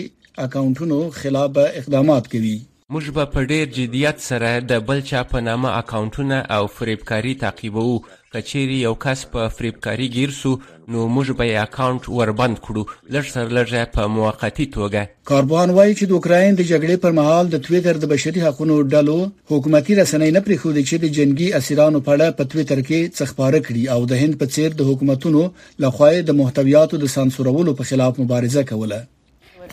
اکاونټونو 0.46 0.98
خلاف 1.20 1.58
اقدامات 1.66 2.30
کوي 2.36 2.56
موږ 2.94 3.06
به 3.16 3.24
په 3.36 3.46
ډېر 3.50 3.76
جدیت 3.78 4.24
سره 4.30 4.52
د 4.72 4.86
بل 4.90 5.04
چا 5.12 5.26
په 5.34 5.46
نامه 5.50 5.76
اکاونټونه 5.82 6.38
او 6.58 6.62
فریبکاری 6.78 7.34
تعقیبوو 7.44 7.98
کچېری 8.32 8.76
یو 8.86 8.94
کس 9.04 9.20
په 9.32 9.48
فریبکاری 9.56 10.08
گیر 10.14 10.30
سو 10.40 10.50
نو 10.92 11.00
موږ 11.14 11.30
به 11.40 11.44
یې 11.48 11.58
اکاونټ 11.64 12.02
وربند 12.18 12.56
کړو 12.66 12.82
لږ 13.16 13.24
سر 13.34 13.46
لږه 13.56 13.82
په 13.96 14.06
موقتی 14.14 14.66
توګه 14.76 15.02
کاربان 15.30 15.70
وایي 15.78 15.92
چې 15.98 16.04
د 16.10 16.16
اوکراین 16.18 16.56
د 16.60 16.68
جګړې 16.70 17.02
پر 17.04 17.16
مهال 17.18 17.50
د 17.54 17.62
ټوئیټر 17.66 18.00
د 18.04 18.10
بشري 18.14 18.44
حقوقو 18.46 18.78
ډلو 18.94 19.18
حکومتي 19.52 19.98
رسنۍ 20.00 20.30
نه 20.38 20.42
پریخو 20.48 20.72
دي 20.78 20.84
چې 20.90 21.04
د 21.04 21.12
جنگي 21.18 21.50
اسیرانو 21.60 22.00
په 22.08 22.14
اړه 22.16 22.38
په 22.38 22.50
ټوئیټر 22.54 22.82
کې 22.88 23.14
څخباره 23.20 23.60
کړي 23.68 23.84
او 23.96 24.00
د 24.14 24.22
هند 24.24 24.40
په 24.42 24.54
څیر 24.56 24.78
د 24.80 24.90
حکومتونو 24.92 25.44
لخوا 25.86 26.10
د 26.30 26.40
محتویاتو 26.42 27.02
د 27.04 27.12
سانسورولو 27.18 27.76
په 27.82 27.90
خلاف 27.92 28.22
مبارزه 28.24 28.66
کوله 28.74 29.00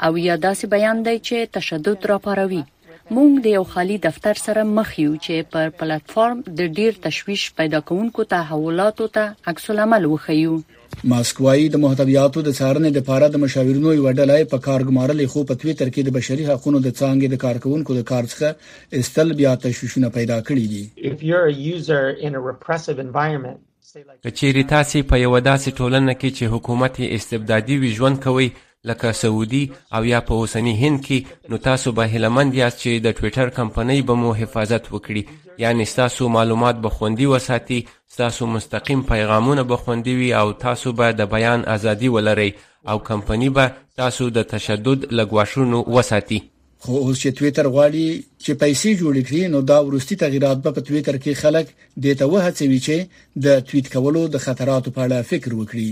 او 0.07 0.19
یا 0.19 0.37
داسې 0.43 0.67
بیان 0.75 1.03
دی 1.07 1.17
چې 1.17 1.51
تشدد 1.59 2.05
راپاروي 2.13 2.63
مونږ 3.17 3.41
د 3.45 3.55
یو 3.55 3.63
خالی 3.71 3.95
دفتر 4.03 4.41
سره 4.43 4.63
مخ 4.75 4.91
یو 5.05 5.15
چې 5.23 5.49
پر 5.55 5.73
پلیټ 5.81 6.13
فارم 6.17 6.43
د 6.61 6.71
ډیر 6.81 7.01
تشویش 7.07 7.45
پیدا 7.61 7.81
کونکو 7.91 8.27
تحولاتو 8.35 9.09
ته 9.17 9.51
عکس 9.53 9.67
العمل 9.75 10.07
وخیو 10.13 10.53
ماسکوای 11.15 11.67
د 11.75 11.83
محتویاتو 11.87 12.45
د 12.49 12.55
څارنې 12.59 12.95
لپاره 12.99 13.29
د 13.37 13.43
مشاورینو 13.47 13.95
یو 13.99 14.07
ډلای 14.21 14.47
په 14.55 14.65
کار 14.69 14.87
ګمارلې 14.91 15.35
خو 15.35 15.45
په 15.51 15.61
ټویټر 15.61 15.93
کې 15.97 16.09
د 16.09 16.17
بشري 16.19 16.47
حقوقو 16.51 16.85
د 16.87 16.97
څانګې 17.01 17.35
د 17.35 17.43
کارکونکو 17.45 17.99
د 17.99 18.09
کار 18.13 18.31
څخه 18.33 18.97
استل 19.03 19.35
بیا 19.43 19.55
تشویشونه 19.67 20.13
پیدا 20.21 20.41
کړي 20.49 20.73
دي 20.73 21.13
if 21.13 21.29
you're 21.31 21.45
a 21.51 21.59
user 21.75 22.03
in 22.29 22.41
a 22.43 22.47
repressive 22.51 23.05
environment 23.07 23.67
کچېری 23.93 24.67
تاسو 24.75 25.05
په 25.13 25.25
یو 25.27 25.37
داسې 25.37 25.79
ټولنه 25.79 26.13
کې 26.17 26.41
چې 26.41 26.57
حکومت 26.57 26.99
یې 26.99 27.21
استبدادي 27.23 27.79
وي 27.85 27.97
ژوند 28.01 28.27
کوي 28.29 28.51
لکه 28.85 29.13
سعودي 29.13 29.71
او 29.95 30.05
یا 30.05 30.21
په 30.29 30.33
اوسنی 30.41 30.75
هند 30.83 31.01
کې 31.05 31.49
نو 31.51 31.57
تاسو 31.57 31.93
به 31.93 32.05
هلمند 32.13 32.55
یاست 32.55 32.79
چې 32.83 33.03
د 33.07 33.11
ټویټر 33.19 33.49
کمپنۍ 33.59 33.99
به 34.11 34.15
مو 34.21 34.31
حفاظت 34.41 34.85
وکړي 34.95 35.23
یعنی 35.59 35.85
تاسو 35.85 36.29
معلومات 36.29 36.77
به 36.77 36.89
خوندي 36.89 37.27
وساتي 37.27 37.81
تاسو 38.17 38.47
مستقیم 38.47 39.03
پیغامونه 39.11 39.63
به 39.63 39.77
خوندي 39.77 40.15
وي 40.19 40.35
او 40.35 40.53
تاسو 40.53 40.93
به 40.93 41.13
د 41.13 41.29
بیان 41.35 41.65
ازادي 41.65 42.09
ولرئ 42.15 42.51
او 42.91 42.99
کمپنۍ 42.99 43.49
به 43.57 43.73
تاسو 43.97 44.31
د 44.31 44.43
تشدد 44.55 45.01
لګواشونو 45.19 45.79
وساتي 45.99 46.41
خو 46.83 46.93
اوس 47.05 47.19
چې 47.27 47.31
ټویټر 47.39 47.67
غواړي 47.75 48.09
چې 48.45 48.51
پیسې 48.63 48.89
جوړ 49.01 49.15
کړي 49.27 49.43
نو 49.57 49.61
دا 49.71 49.79
ورستي 49.87 50.17
تغیرات 50.23 50.59
به 50.65 50.71
په 50.77 50.81
ټویټر 50.87 51.15
کې 51.23 51.33
خلک 51.43 51.67
د 52.05 52.19
ته 52.23 52.27
وهڅوي 52.33 52.79
چې 52.87 52.97
د 53.45 53.61
ټویټ 53.69 53.87
کولو 53.93 54.23
د 54.29 54.37
خطراتو 54.45 54.89
په 54.97 55.01
اړه 55.07 55.29
فکر 55.31 55.51
وکړي 55.61 55.89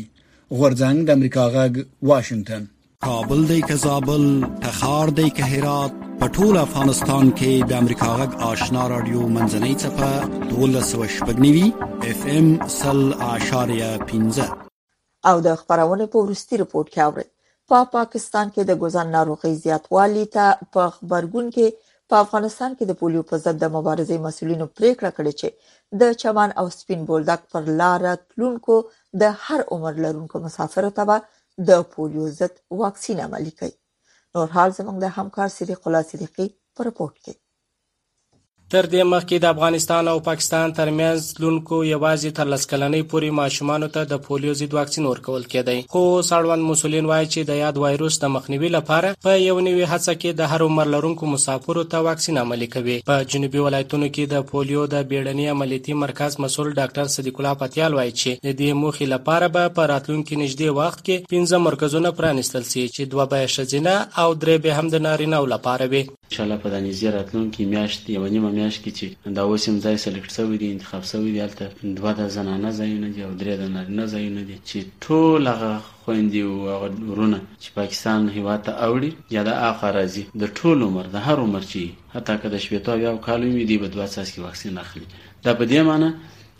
غورځنګ 0.58 0.96
د 1.06 1.10
امریکا 1.18 1.44
غږ 1.56 1.72
واشنگټن 2.10 2.64
کابل 3.04 3.44
دی 3.46 3.62
که 3.62 3.74
زابل 3.74 4.46
تخار 4.62 5.06
دی 5.08 5.30
که 5.30 5.44
هرات 5.44 5.92
په 6.20 6.28
ټول 6.28 6.56
افغانستان 6.56 7.32
کې 7.38 7.68
د 7.70 7.72
امریکا 7.82 8.08
غږ 8.20 8.30
آشنا 8.46 8.86
رادیو 8.92 9.26
منځنۍ 9.28 9.74
چپه 9.82 10.08
1290 10.52 12.08
اف 12.08 12.24
ام 12.32 12.48
100.15 14.38 14.50
او 15.30 15.36
د 15.46 15.54
خبرونه 15.62 16.06
په 16.06 16.18
ورستي 16.24 16.56
رپورت 16.64 16.88
کې 16.94 16.98
اوري 17.06 17.24
په 17.26 17.84
پا 17.84 17.84
پاکستان 17.94 18.50
کې 18.56 18.68
د 18.70 18.80
ګوزن 18.82 19.14
ناروغي 19.18 19.54
زیاتوالی 19.66 20.26
ته 20.36 20.58
په 20.78 20.90
خبرګون 20.98 21.54
کې 21.56 21.80
په 22.10 22.20
افغانستان 22.24 22.76
کې 22.78 22.84
د 22.90 23.00
پولیو 23.02 23.24
په 23.32 23.42
ضد 23.46 23.62
د 23.64 23.72
مبارزې 23.78 24.26
مسولینو 24.28 24.66
پریکړه 24.76 25.16
کړې 25.16 25.32
چې 25.40 25.98
د 26.00 26.14
چمن 26.24 26.58
او 26.62 26.66
سپین 26.80 27.08
بولدک 27.12 27.48
پر 27.52 27.72
لار 27.82 28.08
تلونکو 28.28 28.84
د 29.22 29.34
هر 29.48 29.64
عمر 29.74 30.02
لرونکو 30.06 30.42
مسافرو 30.48 30.92
ته 31.00 31.20
د 31.68 31.70
پولیو 31.92 32.24
ضد 32.38 32.54
واکسین 32.80 33.18
عملي 33.26 33.52
کړي 33.58 33.74
نور 34.34 34.48
حال 34.54 34.70
زموږ 34.78 34.96
د 35.00 35.06
همکار 35.16 35.48
صدیق 35.58 35.80
الله 35.86 36.02
صدیقي 36.10 36.46
په 36.74 36.80
رپورت 36.88 37.16
کې 37.24 37.32
تر 38.72 38.86
دې 38.92 39.04
مخکې 39.10 39.40
د 39.42 39.54
افغانستان 39.54 40.08
او 40.10 40.14
پاکستان 40.24 40.72
ترمنځ 40.78 41.28
لونکو 41.44 41.76
یوازې 41.90 42.32
تر 42.38 42.48
لس 42.54 42.66
کلنۍ 42.72 43.02
پورې 43.12 43.36
ماشومانو 43.38 43.86
ته 43.94 44.08
د 44.10 44.18
پولیو 44.26 44.54
ضد 44.60 44.76
واکسین 44.78 45.06
ورکول 45.10 45.46
کېدی 45.54 45.76
خو 45.94 46.02
سړوند 46.30 46.66
مسولین 46.70 47.08
وایي 47.12 47.28
چې 47.34 47.46
د 47.52 47.58
یاد 47.60 47.80
وایروس 47.84 48.18
د 48.24 48.32
مخنیوي 48.34 48.70
لپاره 48.74 49.12
په 49.28 49.36
یو 49.44 49.54
نوي 49.68 49.86
هڅه 49.92 50.16
کې 50.18 50.36
د 50.40 50.52
هر 50.52 50.66
عمر 50.66 50.92
لرونکو 50.96 51.30
مسافرو 51.36 51.86
ته 51.94 52.02
واکسین 52.08 52.42
عملي 52.42 52.70
کوي 52.76 52.98
په 53.10 53.26
جنوبي 53.36 53.64
ولایتونو 53.68 54.10
کې 54.12 54.34
د 54.34 54.46
پولیو 54.52 54.84
د 54.96 55.08
بیړنۍ 55.14 55.54
عملیاتي 55.56 55.98
مرکز 56.04 56.38
مسول 56.46 56.70
ډاکټر 56.80 57.14
صدیق 57.18 57.40
الله 57.42 57.60
پتیال 57.64 57.98
وایي 58.00 58.14
چې 58.14 58.46
د 58.48 58.58
دې 58.62 58.80
موخې 58.82 59.12
لپاره 59.14 59.52
به 59.58 59.74
په 59.80 59.90
راتلونکي 59.94 60.40
نږدې 60.42 60.78
وخت 60.82 61.04
کې 61.06 61.34
15 61.52 61.66
مرکزونه 61.70 62.14
پرانیستل 62.22 62.70
شي 62.74 62.86
چې 62.94 63.12
دوه 63.16 63.30
به 63.34 63.52
شزینه 63.58 63.96
او 64.24 64.30
درې 64.38 64.66
به 64.68 64.80
هم 64.80 64.94
د 64.98 65.06
نارینه 65.08 65.44
لپاره 65.56 65.92
وي 65.96 66.04
انشاءالله 66.30 66.56
په 66.64 66.68
دانیزي 66.70 67.08
راتلونکي 67.18 67.64
میاشت 67.72 68.00
یو 68.16 68.24
نیمه 68.34 68.50
میاشت 68.56 68.80
کې 68.84 68.90
چې 68.98 69.06
دا 69.36 69.42
اوس 69.48 69.62
هم 69.68 69.76
ځای 69.84 69.96
سلیکټ 70.04 70.30
شوی 70.36 70.56
دی 70.62 70.66
انتخاب 70.74 71.02
شوی 71.10 71.30
دی 71.34 71.40
هلته 71.44 71.64
دوه 71.98 72.12
د 72.18 72.22
زنانه 72.36 72.70
ځایونه 72.80 73.08
دي 73.14 73.20
او 73.26 73.32
درې 73.40 73.54
د 73.60 73.64
نارینه 73.76 74.04
ځایونه 74.14 74.42
دي 74.48 74.56
چې 74.68 74.78
ټول 75.04 75.42
هغه 75.52 75.70
خویندې 76.02 76.40
او 76.48 76.54
هغه 76.74 76.88
ورونه 77.10 77.38
چې 77.62 77.68
پاکستان 77.80 78.20
هیواد 78.36 78.60
ته 78.66 78.72
اوړي 78.86 79.10
یا 79.36 79.42
د 79.48 79.56
اخا 79.70 79.88
راځي 79.98 80.22
د 80.40 80.44
ټول 80.58 80.78
عمر 80.88 81.06
د 81.14 81.26
هر 81.28 81.36
عمر 81.44 81.62
چې 81.72 81.82
حتی 82.16 82.34
که 82.42 82.46
د 82.54 82.64
شپېتو 82.64 82.94
یا 83.06 83.12
کالو 83.28 83.46
وي 83.56 83.64
دی 83.70 83.76
به 83.82 83.88
دوه 83.94 84.06
څاڅکي 84.14 84.40
واکسین 84.46 84.74
اخلي 84.84 85.06
دا 85.44 85.52
په 85.60 85.64
دې 85.72 85.80
معنی 85.88 86.10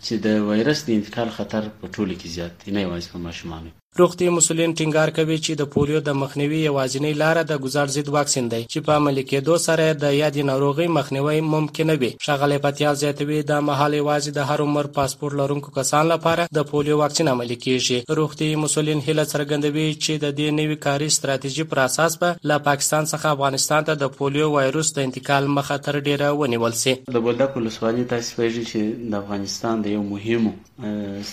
چې 0.04 0.14
د 0.26 0.44
وایرس 0.48 0.78
د 0.84 0.88
انتقال 0.98 1.28
خطر 1.38 1.62
په 1.80 1.86
ټوله 1.94 2.14
کې 2.20 2.28
زیات 2.36 2.52
دی 2.62 2.70
نه 2.76 2.80
یوازې 2.86 3.08
په 3.12 3.18
ماشومانو 3.26 3.70
روغتي 4.00 4.26
مسولین 4.36 4.72
ټینګار 4.78 5.08
کوي 5.16 5.36
چې 5.44 5.52
د 5.60 5.66
پولیو 5.72 6.00
د 6.08 6.14
مخنیوي 6.22 6.58
یوازینی 6.70 7.08
لار 7.22 7.38
د 7.50 7.56
ګزار 7.64 7.86
ضد 7.94 8.08
واکسین 8.16 8.44
دی 8.52 8.58
چې 8.72 8.78
په 8.88 8.92
عمل 9.00 9.16
کې 9.28 9.38
دوه 9.46 9.58
سره 9.66 9.86
د 10.02 10.12
یادې 10.22 10.42
ناروغي 10.50 10.84
مخنیوي 10.98 11.38
ممکن 11.54 11.90
وي 12.02 12.10
شغله 12.26 12.58
پتیا 12.66 12.90
زیاتوي 13.00 13.38
د 13.50 13.64
محل 13.68 13.92
یوازې 14.02 14.30
د 14.36 14.40
هر 14.50 14.60
عمر 14.66 14.86
پاسپورت 14.98 15.34
لرونکو 15.40 15.72
کسان 15.78 16.04
لپاره 16.12 16.44
د 16.58 16.68
پولیو 16.70 16.98
واکسین 17.00 17.32
عمل 17.32 17.50
کیږي 17.64 18.16
روغتي 18.20 18.50
مسولین 18.66 19.02
هله 19.08 19.24
څرګندوي 19.32 19.88
چې 20.04 20.12
د 20.26 20.36
دې 20.38 20.48
نوي 20.60 20.76
کاري 20.86 21.08
ستراتیژي 21.18 21.66
پر 21.74 21.82
اساس 21.86 22.18
به 22.22 22.48
له 22.52 22.62
پاکستان 22.70 23.02
څخه 23.12 23.34
افغانستان 23.38 23.88
ته 23.90 23.98
د 24.04 24.14
پولیو 24.20 24.48
وایروس 24.56 24.94
د 25.00 25.08
انتقال 25.10 25.50
مخه 25.58 25.80
تر 25.88 26.00
ډیره 26.08 26.30
ونیول 26.44 26.78
شي 26.84 26.96
د 27.18 27.26
بولدک 27.26 27.58
ولسوالۍ 27.60 28.06
تاسو 28.14 28.30
ویل 28.42 28.54
چې 28.54 29.10
د 29.16 29.18
افغانستان 29.24 29.82
د 29.88 29.92
یو 29.96 30.06
مهمو 30.14 30.54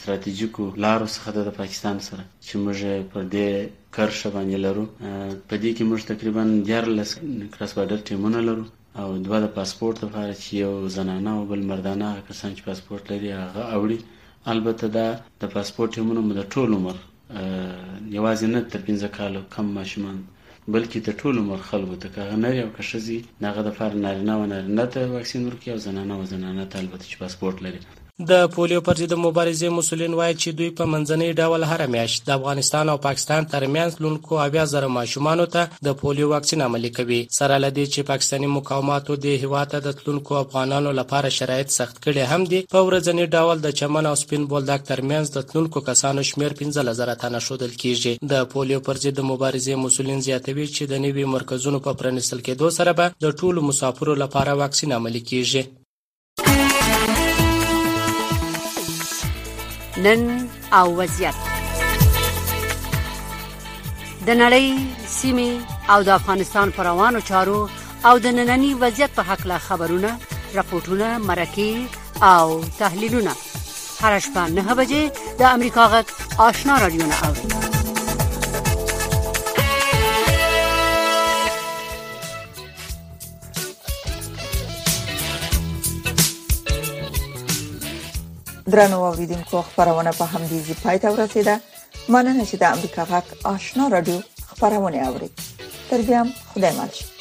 ستراتیژیکو 0.01 0.65
لارو 0.89 1.13
څخه 1.15 1.29
د 1.51 1.57
پاکستان 1.61 2.03
سره 2.09 2.29
چې 2.47 2.53
موږ 2.63 2.77
پر 3.11 3.23
دې 3.35 3.47
کرښه 3.95 4.29
باندې 4.35 4.57
لرو 4.65 4.83
په 5.49 5.55
دې 5.63 5.71
کې 5.75 5.83
موږ 5.89 5.99
تقریبا 6.11 6.43
14 6.69 7.53
کراس 7.53 7.71
بارډر 7.77 7.99
ټیمونه 8.09 8.39
لرو 8.49 8.65
او 9.01 9.07
دوه 9.25 9.37
د 9.45 9.47
پاسپورت 9.57 9.95
لپاره 10.05 10.33
چې 10.41 10.51
یو 10.63 10.73
زنانه 10.97 11.31
او 11.37 11.41
بل 11.51 11.61
مردانه 11.71 12.07
کسان 12.29 12.49
چې 12.57 12.61
پاسپورت 12.69 13.03
لري 13.11 13.29
هغه 13.43 13.63
اوړي 13.75 13.99
البته 14.53 14.85
دا 14.97 15.07
د 15.41 15.43
پاسپورت 15.55 15.89
ټیمونه 15.97 16.21
مو 16.25 16.33
د 16.39 16.43
ټول 16.53 16.69
عمر 16.77 16.97
یوازې 18.17 18.47
نه 18.53 18.59
تر 18.73 18.79
15 18.93 19.15
کالو 19.17 19.41
کم 19.55 19.67
ماشومان 19.79 20.17
بلکې 20.73 20.97
د 21.05 21.09
ټول 21.21 21.35
عمر 21.43 21.59
خلکو 21.69 21.95
ته 22.03 22.07
کغه 22.15 22.35
نری 22.43 22.59
او 22.63 22.69
کشزي 22.77 23.19
نغه 23.45 23.59
د 23.67 23.69
فار 23.77 23.91
نارینه 24.05 24.33
و 24.39 24.47
نارینه 24.53 24.85
ته 24.93 24.99
واکسین 25.15 25.41
ورکړي 25.45 25.69
او 25.73 25.79
زنانه 25.87 26.13
و 26.19 26.23
زنانه 26.33 26.63
ته 26.71 26.75
البته 26.83 27.05
چې 27.09 27.17
پاسپورت 27.23 27.57
لري 27.67 27.79
د 28.29 28.33
پولیو 28.55 28.81
پر 28.87 28.95
ضد 28.97 29.13
مبارزې 29.25 29.67
مسولین 29.77 30.13
وایي 30.13 30.35
چې 30.41 30.49
دوی 30.57 30.69
په 30.77 30.83
منځنۍ 30.91 31.31
ډول 31.39 31.61
هر 31.71 31.85
میاشت 31.95 32.19
د 32.27 32.29
افغانستان 32.37 32.85
او 32.91 32.97
پاکستان 33.07 33.41
ترمنځ 33.53 33.91
لونکو 34.05 34.33
اویا 34.45 34.63
زره 34.73 34.87
ماشومانو 34.99 35.45
ته 35.55 35.63
د 35.87 35.97
پولیو 36.03 36.29
واکسین 36.33 36.61
عملي 36.67 36.91
کوي 36.97 37.19
سره 37.39 37.55
لدی 37.65 37.85
چې 37.93 38.01
پاکستانی 38.11 38.47
مقاماتو 38.57 39.15
د 39.25 39.27
هیواد 39.43 39.69
د 39.87 39.99
تلونکو 39.99 40.31
افغانانو 40.43 40.89
لپاره 41.01 41.29
شرایط 41.39 41.69
سخت 41.79 41.95
کړي 42.05 42.23
هم 42.31 42.41
دي 42.51 42.61
په 42.73 42.85
ورځنی 42.89 43.25
ډول 43.35 43.55
د 43.65 43.77
چمن 43.79 44.03
او 44.09 44.15
سپین 44.25 44.43
بولدک 44.51 44.81
ترمنځ 44.93 45.25
د 45.35 45.47
تلونکو 45.49 45.85
کسانو 45.91 46.21
شمیر 46.31 46.51
15000 46.63 47.13
تنه 47.23 47.39
شودل 47.47 47.71
کیږي 47.71 48.27
د 48.31 48.49
پولیو 48.53 48.83
پر 48.87 49.03
ضد 49.05 49.19
مبارزې 49.31 49.83
مسولین 49.85 50.21
زیاتوي 50.29 50.67
چې 50.75 50.83
د 50.93 51.07
نوي 51.07 51.23
مرکزونو 51.37 51.83
په 51.85 51.93
پرانیستل 52.01 52.39
کېدو 52.47 52.75
سره 52.79 52.91
به 52.99 53.13
د 53.25 53.39
ټولو 53.41 53.67
مسافرو 53.71 54.17
لپاره 54.25 54.59
واکسین 54.63 54.95
عملي 54.99 55.23
کیږي 55.31 55.71
نن 60.05 60.23
او 60.79 60.87
وضعیت 60.99 61.35
د 64.27 64.29
نړۍ 64.43 64.67
سیمې 65.19 65.51
او 65.93 65.99
د 66.07 66.09
افغانستان 66.19 66.67
پر 66.75 66.83
روانو 66.91 67.19
چارو 67.29 67.59
او 68.07 68.13
د 68.25 68.37
نننني 68.37 68.71
وضعیت 68.83 69.11
په 69.17 69.23
حق 69.29 69.41
لا 69.51 69.57
خبرونه 69.67 70.11
راپورټونه 70.55 71.07
مرکه 71.29 71.71
او 72.33 72.45
تحلیلونه 72.79 73.33
هر 74.03 74.19
شپه 74.27 74.43
9 74.61 74.79
بجې 74.79 75.03
د 75.43 75.51
امریکا 75.55 75.83
غږ 75.93 76.07
آشنا 76.49 76.73
رادیو 76.85 77.05
نه 77.11 77.17
اورئ 77.27 77.54
درنو 88.75 88.99
اوریدونکو 89.07 89.57
خبرونه 89.67 90.11
په 90.19 90.25
همدې 90.33 90.57
ځای 90.65 90.75
پای 90.83 90.97
ته 91.03 91.07
ورسیده 91.11 91.53
مننه 92.13 92.43
چې 92.49 92.55
د 92.57 92.63
امریکا 92.75 93.01
غک 93.11 93.27
آشنا 93.53 93.83
رادیو 93.95 94.17
خبرونه 94.49 94.97
اوري 95.09 95.29
تر 95.89 95.99
بیا 96.07 96.21
خدای 96.51 96.71
مال 96.77 96.89
شي 96.95 97.14